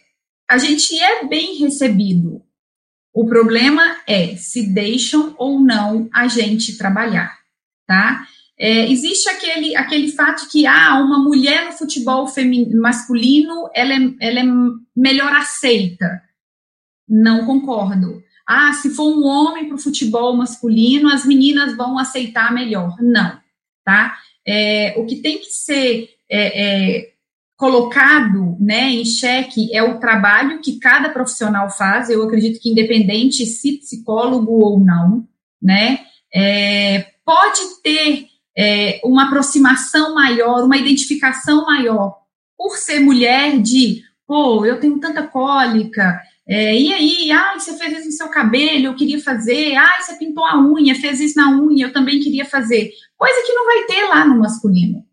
[0.49, 2.44] a gente é bem recebido,
[3.15, 7.33] o problema é se deixam ou não a gente trabalhar,
[7.87, 8.27] tá?
[8.59, 14.13] É, existe aquele, aquele fato que ah, uma mulher no futebol feminino, masculino ela é,
[14.19, 14.43] ela é
[14.93, 16.21] melhor aceita.
[17.07, 18.21] Não concordo.
[18.45, 22.97] Ah, se for um homem para o futebol masculino, as meninas vão aceitar melhor.
[22.99, 23.39] Não,
[23.85, 24.17] tá?
[24.45, 27.14] É, o que tem que ser é, é
[27.55, 33.45] colocado né, em xeque é o trabalho que cada profissional faz, eu acredito que independente
[33.45, 35.25] se psicólogo ou não,
[35.61, 35.99] né,
[36.33, 42.17] é, pode ter é, uma aproximação maior, uma identificação maior,
[42.57, 47.99] por ser mulher de, pô, eu tenho tanta cólica, é, e aí, ah, você fez
[47.99, 51.49] isso no seu cabelo, eu queria fazer, ah, você pintou a unha, fez isso na
[51.49, 55.04] unha, eu também queria fazer, coisa que não vai ter lá no masculino,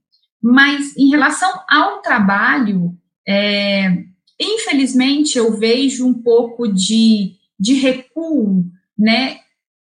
[0.42, 4.04] mas em relação ao trabalho, é,
[4.40, 8.64] infelizmente eu vejo um pouco de, de recuo,
[8.98, 9.38] né,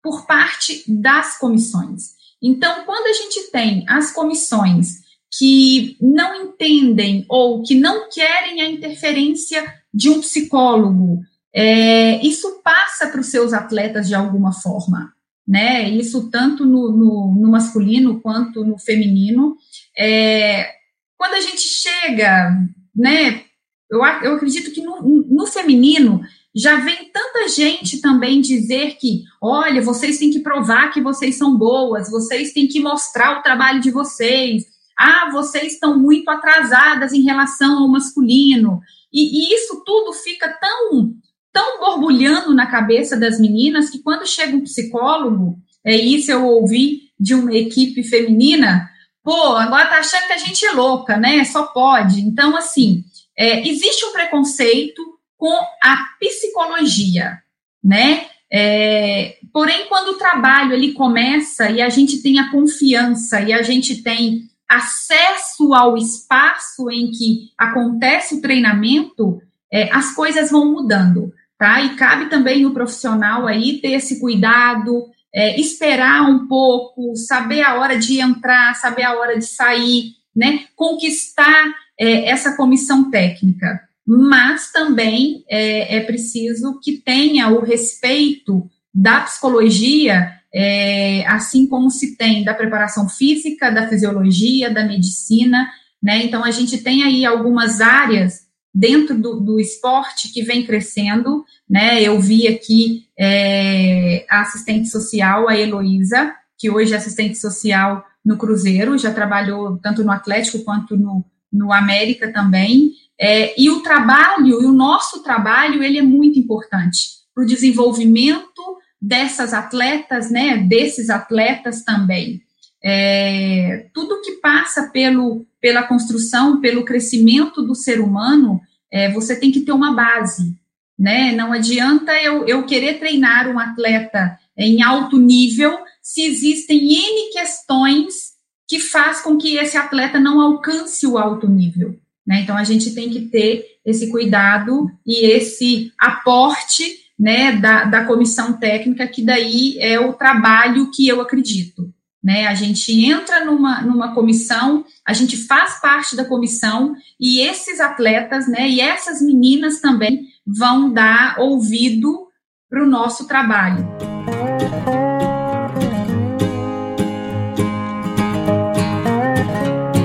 [0.01, 2.17] por parte das comissões.
[2.41, 5.01] Então, quando a gente tem as comissões
[5.37, 11.19] que não entendem ou que não querem a interferência de um psicólogo,
[11.53, 15.13] é, isso passa para os seus atletas de alguma forma
[15.49, 15.89] né?
[15.89, 19.57] Isso tanto no, no, no masculino quanto no feminino.
[19.99, 20.69] É,
[21.17, 22.51] quando a gente chega,
[22.95, 23.43] né?
[23.91, 26.21] Eu, eu acredito que no, no feminino
[26.55, 31.57] já vem tanta gente também dizer que, olha, vocês têm que provar que vocês são
[31.57, 34.63] boas, vocês têm que mostrar o trabalho de vocês.
[34.97, 38.79] Ah, vocês estão muito atrasadas em relação ao masculino.
[39.11, 41.13] E, e isso tudo fica tão
[41.51, 47.09] tão borbulhando na cabeça das meninas que quando chega um psicólogo, é isso eu ouvi
[47.19, 48.87] de uma equipe feminina,
[49.23, 51.43] pô, agora tá achando que a gente é louca, né?
[51.43, 52.21] Só pode.
[52.21, 53.03] Então, assim,
[53.37, 55.01] é, existe um preconceito
[55.37, 57.39] com a psicologia,
[57.83, 58.27] né?
[58.51, 63.61] É, porém, quando o trabalho ele começa e a gente tem a confiança e a
[63.61, 71.31] gente tem acesso ao espaço em que acontece o treinamento, é, as coisas vão mudando
[71.59, 71.81] tá?
[71.81, 77.79] E cabe também o profissional aí ter esse cuidado, é, esperar um pouco, saber a
[77.79, 80.65] hora de entrar, saber a hora de sair, né?
[80.75, 83.81] Conquistar é, essa comissão técnica.
[84.05, 92.17] Mas também é, é, preciso que tenha o respeito da psicologia, é, assim como se
[92.17, 95.69] tem da preparação física, da fisiologia, da medicina,
[96.01, 96.23] né?
[96.23, 98.48] Então a gente tem aí algumas áreas
[98.79, 102.01] dentro do, do esporte que vem crescendo, né?
[102.01, 108.37] Eu vi aqui é, a assistente social, a Heloísa, que hoje é assistente social no
[108.37, 112.93] Cruzeiro, já trabalhou tanto no Atlético quanto no, no América também.
[113.19, 118.61] É, e o trabalho, e o nosso trabalho, ele é muito importante para o desenvolvimento
[119.01, 120.57] dessas atletas, né?
[120.57, 122.41] Desses atletas também.
[122.81, 128.61] É, tudo que passa pelo, pela construção, pelo crescimento do ser humano,
[128.91, 130.55] é, você tem que ter uma base,
[130.97, 131.31] né?
[131.31, 138.33] Não adianta eu, eu querer treinar um atleta em alto nível se existem N questões
[138.67, 141.99] que faz com que esse atleta não alcance o alto nível.
[142.25, 142.41] Né?
[142.41, 146.83] Então, a gente tem que ter esse cuidado e esse aporte
[147.17, 151.91] né, da, da comissão técnica, que daí é o trabalho que eu acredito.
[152.23, 152.47] Né?
[152.47, 158.47] A gente entra numa, numa comissão, a gente faz parte da comissão e esses atletas,
[158.47, 162.27] né, e essas meninas também vão dar ouvido
[162.69, 163.87] para o nosso trabalho.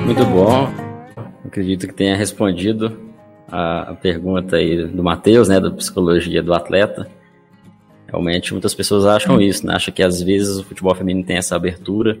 [0.05, 0.73] Muito bom.
[1.45, 3.05] Acredito que tenha respondido
[3.51, 7.09] a, pergunta aí do Matheus, né, da psicologia do atleta.
[8.07, 9.73] Realmente muitas pessoas acham isso, né?
[9.75, 12.17] Acham que às vezes o futebol feminino tem essa abertura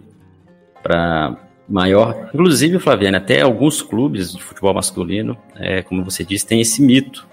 [0.81, 2.29] para maior.
[2.33, 7.27] Inclusive, Flaviana, até alguns clubes de futebol masculino, é, como você disse, tem esse mito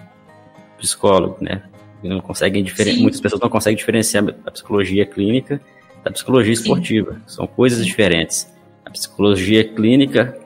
[0.79, 1.63] psicólogo, né?
[2.03, 3.01] Não conseguem diferen...
[3.01, 5.61] Muitas pessoas não conseguem diferenciar a psicologia clínica
[6.03, 7.13] da psicologia esportiva.
[7.13, 7.21] Sim.
[7.27, 8.53] São coisas diferentes.
[8.85, 10.37] A psicologia clínica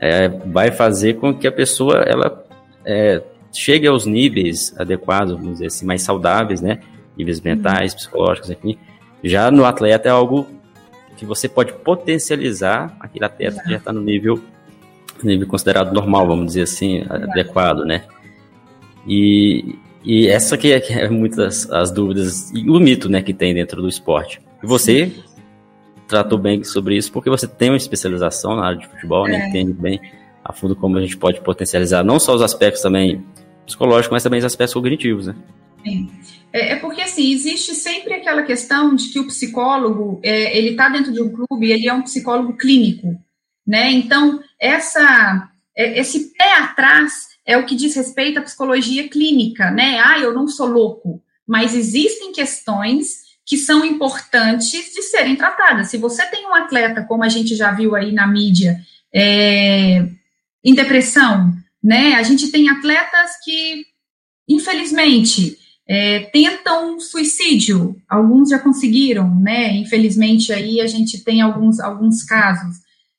[0.00, 2.44] é, vai fazer com que a pessoa ela
[2.84, 6.80] é, chegue aos níveis adequados, vamos dizer assim, mais saudáveis, né?
[7.16, 7.98] Níveis mentais, uhum.
[7.98, 8.78] psicológicos, enfim.
[9.22, 10.46] Já no atleta é algo
[11.16, 14.40] que você pode potencializar aquele atleta que já está no nível,
[15.22, 18.04] nível considerado normal, vamos dizer assim, adequado, né?
[19.06, 23.32] E, e essa que é, que é muitas as dúvidas e o mito, né, que
[23.32, 24.40] tem dentro do esporte.
[24.62, 25.12] E você
[26.06, 29.38] tratou bem sobre isso porque você tem uma especialização na área de futebol, né, é.
[29.38, 30.00] né, entende bem
[30.44, 33.24] a fundo como a gente pode potencializar não só os aspectos também
[33.64, 35.34] psicológicos, mas também os aspectos cognitivos, né?
[35.86, 36.10] Sim.
[36.52, 40.88] É, é, porque, assim, existe sempre aquela questão de que o psicólogo, é, ele está
[40.88, 43.14] dentro de um clube, ele é um psicólogo clínico,
[43.66, 43.90] né?
[43.92, 50.00] Então, essa, é, esse pé atrás é o que diz respeito à psicologia clínica, né?
[50.00, 55.88] Ah, eu não sou louco, mas existem questões que são importantes de serem tratadas.
[55.88, 58.80] Se você tem um atleta, como a gente já viu aí na mídia,
[59.14, 60.08] é,
[60.64, 62.14] em depressão, né?
[62.14, 63.84] A gente tem atletas que,
[64.48, 65.56] infelizmente,
[65.88, 69.76] é, tentam suicídio, alguns já conseguiram, né?
[69.76, 72.76] Infelizmente aí a gente tem alguns, alguns casos.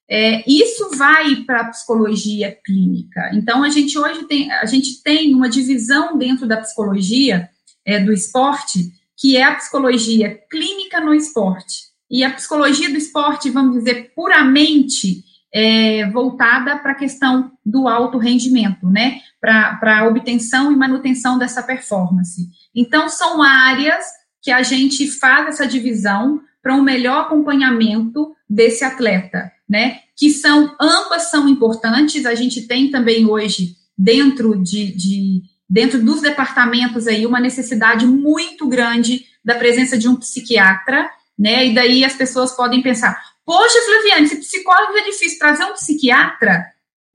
[0.09, 3.31] É, isso vai para a psicologia clínica.
[3.33, 7.49] Então a gente hoje tem, a gente tem uma divisão dentro da psicologia
[7.85, 11.87] é, do esporte que é a psicologia clínica no esporte.
[12.09, 15.23] E a psicologia do esporte, vamos dizer, puramente
[15.59, 19.21] é, voltada para a questão do alto rendimento, né?
[19.41, 22.47] Para a obtenção e manutenção dessa performance.
[22.75, 24.05] Então, são áreas
[24.39, 30.01] que a gente faz essa divisão para um melhor acompanhamento desse atleta, né?
[30.15, 36.21] Que são, ambas são importantes, a gente tem também hoje, dentro de, de dentro dos
[36.21, 41.65] departamentos aí, uma necessidade muito grande da presença de um psiquiatra, né?
[41.65, 46.65] E daí as pessoas podem pensar, poxa, Flaviane, se psicólogo é difícil trazer um psiquiatra,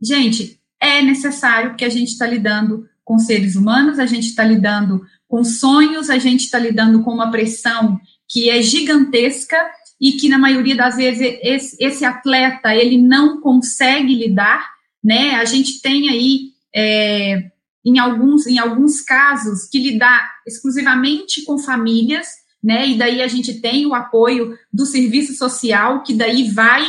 [0.01, 5.05] gente, é necessário que a gente está lidando com seres humanos, a gente está lidando
[5.29, 9.59] com sonhos, a gente está lidando com uma pressão que é gigantesca
[10.01, 14.71] e que na maioria das vezes esse, esse atleta ele não consegue lidar,
[15.05, 15.35] né?
[15.35, 17.51] A gente tem aí é,
[17.85, 22.27] em alguns em alguns casos que lidar exclusivamente com famílias,
[22.63, 22.89] né?
[22.89, 26.85] E daí a gente tem o apoio do serviço social que daí vai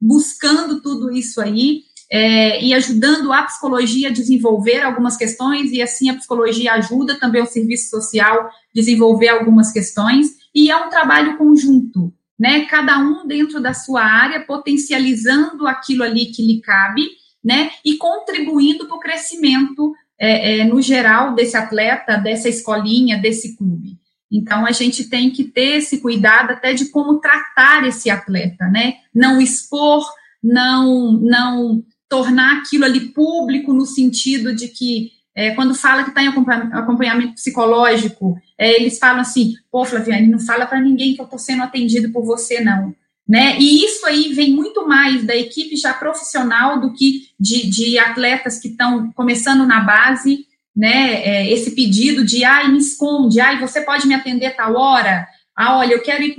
[0.00, 6.08] buscando tudo isso aí é, e ajudando a psicologia a desenvolver algumas questões, e assim
[6.08, 11.36] a psicologia ajuda também o serviço social a desenvolver algumas questões, e é um trabalho
[11.36, 12.64] conjunto, né?
[12.66, 17.08] Cada um dentro da sua área, potencializando aquilo ali que lhe cabe,
[17.44, 17.70] né?
[17.84, 23.95] E contribuindo para o crescimento, é, é, no geral, desse atleta, dessa escolinha, desse clube.
[24.30, 28.94] Então, a gente tem que ter esse cuidado até de como tratar esse atleta, né?
[29.14, 30.04] Não expor,
[30.42, 36.22] não, não tornar aquilo ali público no sentido de que é, quando fala que está
[36.22, 41.26] em acompanhamento psicológico, é, eles falam assim, pô, Flaviane, não fala para ninguém que eu
[41.26, 42.94] estou sendo atendido por você, não.
[43.28, 43.58] Né?
[43.58, 48.58] E isso aí vem muito mais da equipe já profissional do que de, de atletas
[48.58, 50.46] que estão começando na base,
[50.76, 51.22] né?
[51.24, 55.78] É, esse pedido de, ai, me esconde, ai, você pode me atender tal hora, ah,
[55.78, 56.36] olha, eu quero ir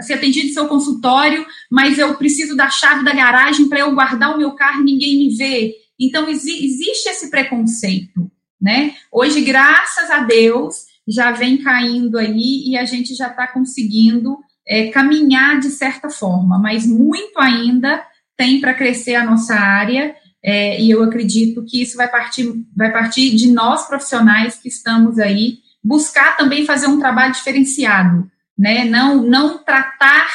[0.00, 4.34] ser atendido em seu consultório, mas eu preciso da chave da garagem para eu guardar
[4.34, 5.74] o meu carro e ninguém me vê.
[5.98, 8.94] Então, exi existe esse preconceito, né?
[9.10, 14.88] Hoje, graças a Deus, já vem caindo aí e a gente já está conseguindo é,
[14.88, 18.04] caminhar de certa forma, mas muito ainda
[18.36, 20.14] tem para crescer a nossa área,
[20.46, 25.18] é, e eu acredito que isso vai partir, vai partir de nós profissionais que estamos
[25.18, 28.84] aí, buscar também fazer um trabalho diferenciado, né?
[28.84, 30.28] Não, não tratar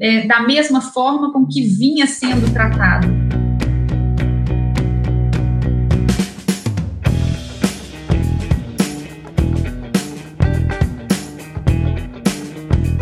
[0.00, 3.08] é, da mesma forma com que vinha sendo tratado.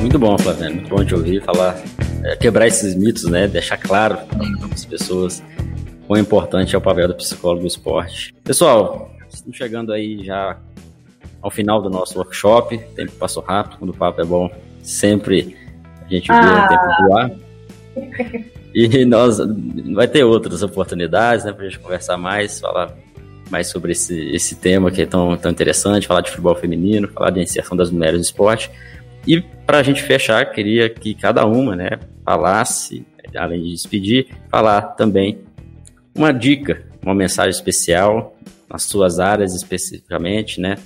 [0.01, 0.75] Muito bom, Flávio.
[0.75, 1.81] Muito bom de ouvir falar,
[2.25, 3.47] é, quebrar esses mitos, né?
[3.47, 5.41] Deixar claro para as pessoas
[6.07, 8.35] quão importante é o papel do psicólogo do esporte.
[8.45, 10.57] Pessoal, estamos chegando aí já
[11.43, 12.77] ao final do nosso workshop.
[12.77, 14.51] O tempo passou rápido, quando o papo é bom,
[14.83, 15.57] sempre
[16.05, 16.65] a gente vê ah.
[16.65, 17.31] o tempo voar.
[18.75, 19.39] E nós
[19.95, 22.95] vai ter outras oportunidades, né, para a gente conversar mais, falar
[23.51, 27.31] mais sobre esse, esse tema que é tão, tão interessante, falar de futebol feminino, falar
[27.31, 28.71] de inserção das mulheres no esporte.
[29.27, 31.91] E para a gente fechar, queria que cada uma, né,
[32.25, 35.46] falasse, além de despedir, falar também
[36.17, 38.35] uma dica, uma mensagem especial
[38.69, 40.77] nas suas áreas especificamente, né,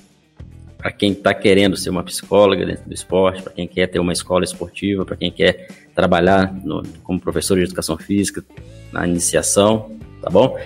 [0.77, 4.11] para quem está querendo ser uma psicóloga dentro do esporte, para quem quer ter uma
[4.11, 8.43] escola esportiva, para quem quer trabalhar no, como professor de educação física
[8.91, 10.59] na iniciação, tá bom?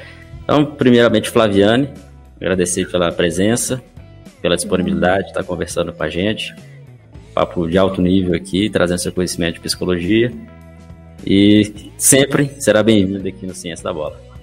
[0.43, 1.89] Então, primeiramente, Flaviane,
[2.37, 3.83] agradecer pela presença,
[4.41, 6.55] pela disponibilidade de estar conversando com a gente.
[7.33, 10.31] Papo de alto nível aqui, trazendo seu conhecimento de psicologia.
[11.25, 14.34] E sempre será bem-vindo aqui no Ciência da Bola.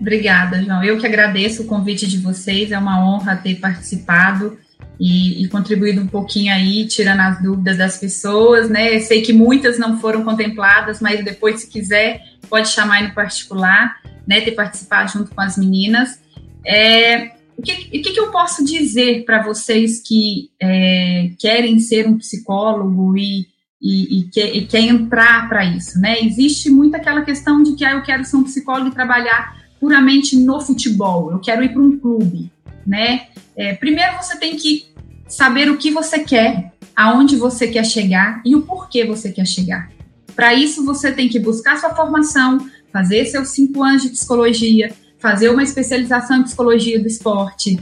[0.00, 0.82] Obrigada, João.
[0.82, 4.58] Eu que agradeço o convite de vocês, é uma honra ter participado
[4.98, 8.98] e, e, contribuído um pouquinho aí, tirando as dúvidas das pessoas, né?
[9.00, 14.40] Sei que muitas não foram contempladas, mas depois, se quiser, pode chamar no particular né,
[14.40, 16.20] ter participado junto com as meninas.
[16.66, 22.18] É, o que, o que, eu posso dizer para vocês que é, querem ser um
[22.18, 23.46] psicólogo e,
[23.80, 26.00] e, e, quer, e quer, entrar para isso?
[26.00, 26.20] Né?
[26.20, 30.34] Existe muito aquela questão de que ah, eu quero ser um psicólogo e trabalhar puramente
[30.34, 32.50] no futebol, eu quero ir para um clube.
[32.86, 33.26] Né?
[33.54, 34.86] É, primeiro você tem que
[35.28, 39.90] saber o que você quer, aonde você quer chegar e o porquê você quer chegar.
[40.34, 45.50] Para isso, você tem que buscar sua formação, fazer seus cinco anos de psicologia, fazer
[45.50, 47.78] uma especialização em psicologia do esporte.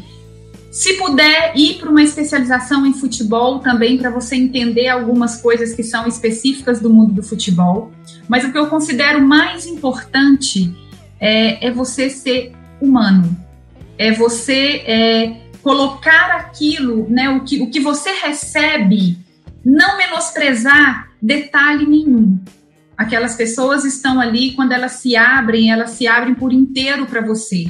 [0.73, 5.85] Se puder ir para uma especialização em futebol também, para você entender algumas coisas que
[5.85, 7.93] são específicas do mundo do futebol.
[8.29, 10.82] Mas o que eu considero mais importante
[11.23, 13.35] é, é você ser humano,
[13.97, 19.17] é você é, colocar aquilo, né, o, que, o que você recebe,
[19.65, 22.39] não menosprezar detalhe nenhum
[23.03, 27.67] aquelas pessoas estão ali, quando elas se abrem, elas se abrem por inteiro para você.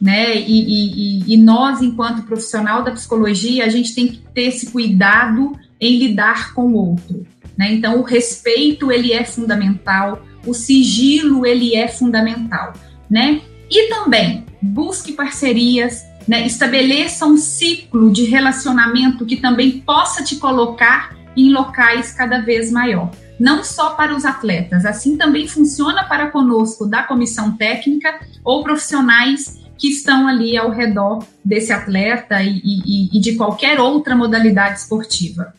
[0.00, 0.36] Né?
[0.36, 5.52] E, e, e, nós, enquanto profissional da psicologia, a gente tem que ter esse cuidado
[5.80, 7.26] em lidar com o outro.
[7.56, 7.72] Né?
[7.72, 12.74] Então, o respeito ele é fundamental, o sigilo ele é fundamental,
[13.10, 13.40] né?
[13.70, 16.46] E também busque parcerias, né?
[16.46, 23.10] estabeleça um ciclo de relacionamento que também possa te colocar em locais cada vez maior
[23.38, 29.60] não só para os atletas, assim também funciona para conosco da comissão técnica ou profissionais
[29.76, 35.52] que estão ali ao redor desse atleta e, e, e de qualquer outra modalidade esportiva.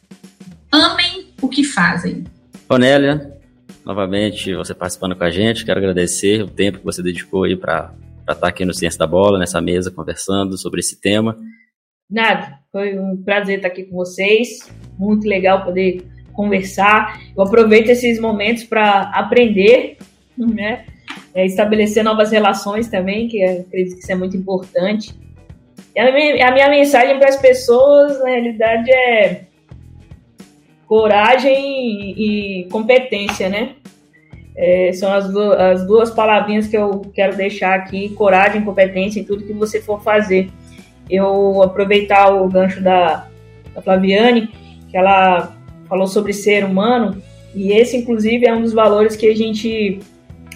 [0.71, 2.23] Amem o que fazem.
[2.69, 3.34] Onélia,
[3.85, 7.93] novamente você participando com a gente, quero agradecer o tempo que você dedicou aí para
[8.27, 11.37] estar aqui no Ciência da Bola, nessa mesa, conversando sobre esse tema.
[12.09, 17.19] Nada, foi um prazer estar aqui com vocês, muito legal poder conversar.
[17.35, 19.97] Eu aproveito esses momentos para aprender,
[20.37, 20.85] né?
[21.33, 25.13] É, estabelecer novas relações também, que acredito que isso é muito importante.
[25.95, 29.44] E a minha, a minha mensagem para as pessoas, na realidade, é
[30.87, 33.75] coragem e, e competência, né?
[34.57, 39.23] É, são as, du as duas palavrinhas que eu quero deixar aqui: coragem, competência em
[39.23, 40.49] tudo que você for fazer.
[41.09, 43.27] Eu aproveitar o gancho da,
[43.73, 44.49] da Flaviane,
[44.89, 45.55] que ela
[45.87, 47.21] falou sobre ser humano,
[47.53, 49.99] e esse, inclusive, é um dos valores que a gente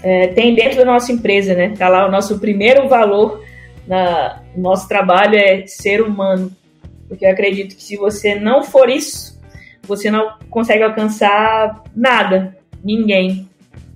[0.01, 1.73] é, tem dentro da nossa empresa, né?
[1.77, 3.43] Tá lá o nosso primeiro valor
[3.85, 6.51] na no nosso trabalho é ser humano,
[7.07, 9.28] porque eu acredito que se você não for isso,
[9.89, 13.47] você não consegue alcançar nada, ninguém,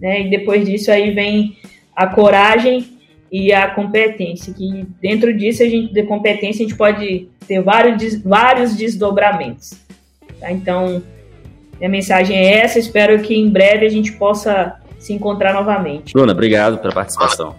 [0.01, 0.21] né?
[0.21, 1.55] E depois disso aí vem
[1.95, 2.97] a coragem
[3.31, 8.21] e a competência, que dentro disso a gente de competência a gente pode ter vários
[8.21, 9.73] vários desdobramentos.
[10.39, 10.51] Tá?
[10.51, 11.01] Então
[11.79, 12.79] minha mensagem é essa.
[12.79, 16.13] Espero que em breve a gente possa se encontrar novamente.
[16.13, 17.55] Bruna, obrigado pela participação.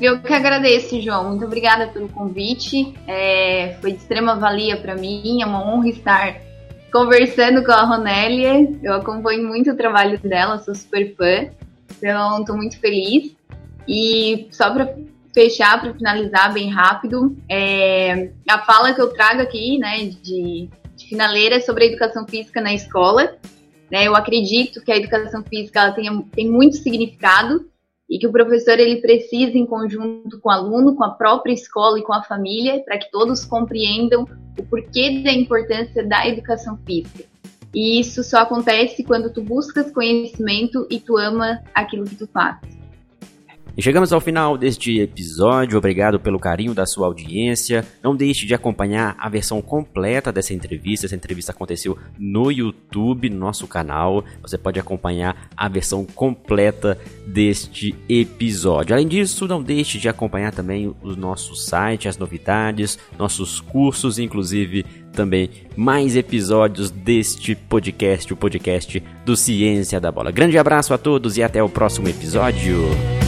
[0.00, 1.30] Eu que agradeço, João.
[1.30, 2.92] Muito obrigada pelo convite.
[3.06, 5.40] É, foi de extrema valia para mim.
[5.40, 6.36] É uma honra estar
[6.94, 8.70] conversando com a Ronélia.
[8.82, 11.50] Eu acompanho muito o trabalho dela, sou super fã.
[11.98, 13.34] Então, estou muito feliz.
[13.86, 14.94] E só para
[15.34, 21.08] fechar, para finalizar bem rápido, é, a fala que eu trago aqui, né, de de
[21.08, 23.36] finaleira sobre a educação física na escola.
[23.90, 24.06] Né?
[24.06, 27.68] Eu acredito que a educação física ela tem, tem muito significado
[28.08, 31.98] e que o professor ele precisa, em conjunto com o aluno, com a própria escola
[31.98, 34.26] e com a família, para que todos compreendam
[34.58, 37.24] o porquê da importância da educação física.
[37.74, 42.58] E isso só acontece quando tu buscas conhecimento e tu ama aquilo que tu faz.
[43.76, 45.76] E chegamos ao final deste episódio.
[45.76, 47.84] Obrigado pelo carinho da sua audiência.
[48.00, 51.06] Não deixe de acompanhar a versão completa dessa entrevista.
[51.06, 54.24] Essa entrevista aconteceu no YouTube, no nosso canal.
[54.42, 56.96] Você pode acompanhar a versão completa
[57.26, 58.94] deste episódio.
[58.94, 64.84] Além disso, não deixe de acompanhar também o nosso site, as novidades, nossos cursos, inclusive
[65.12, 70.30] também mais episódios deste podcast, o podcast do Ciência da Bola.
[70.30, 73.23] Grande abraço a todos e até o próximo episódio.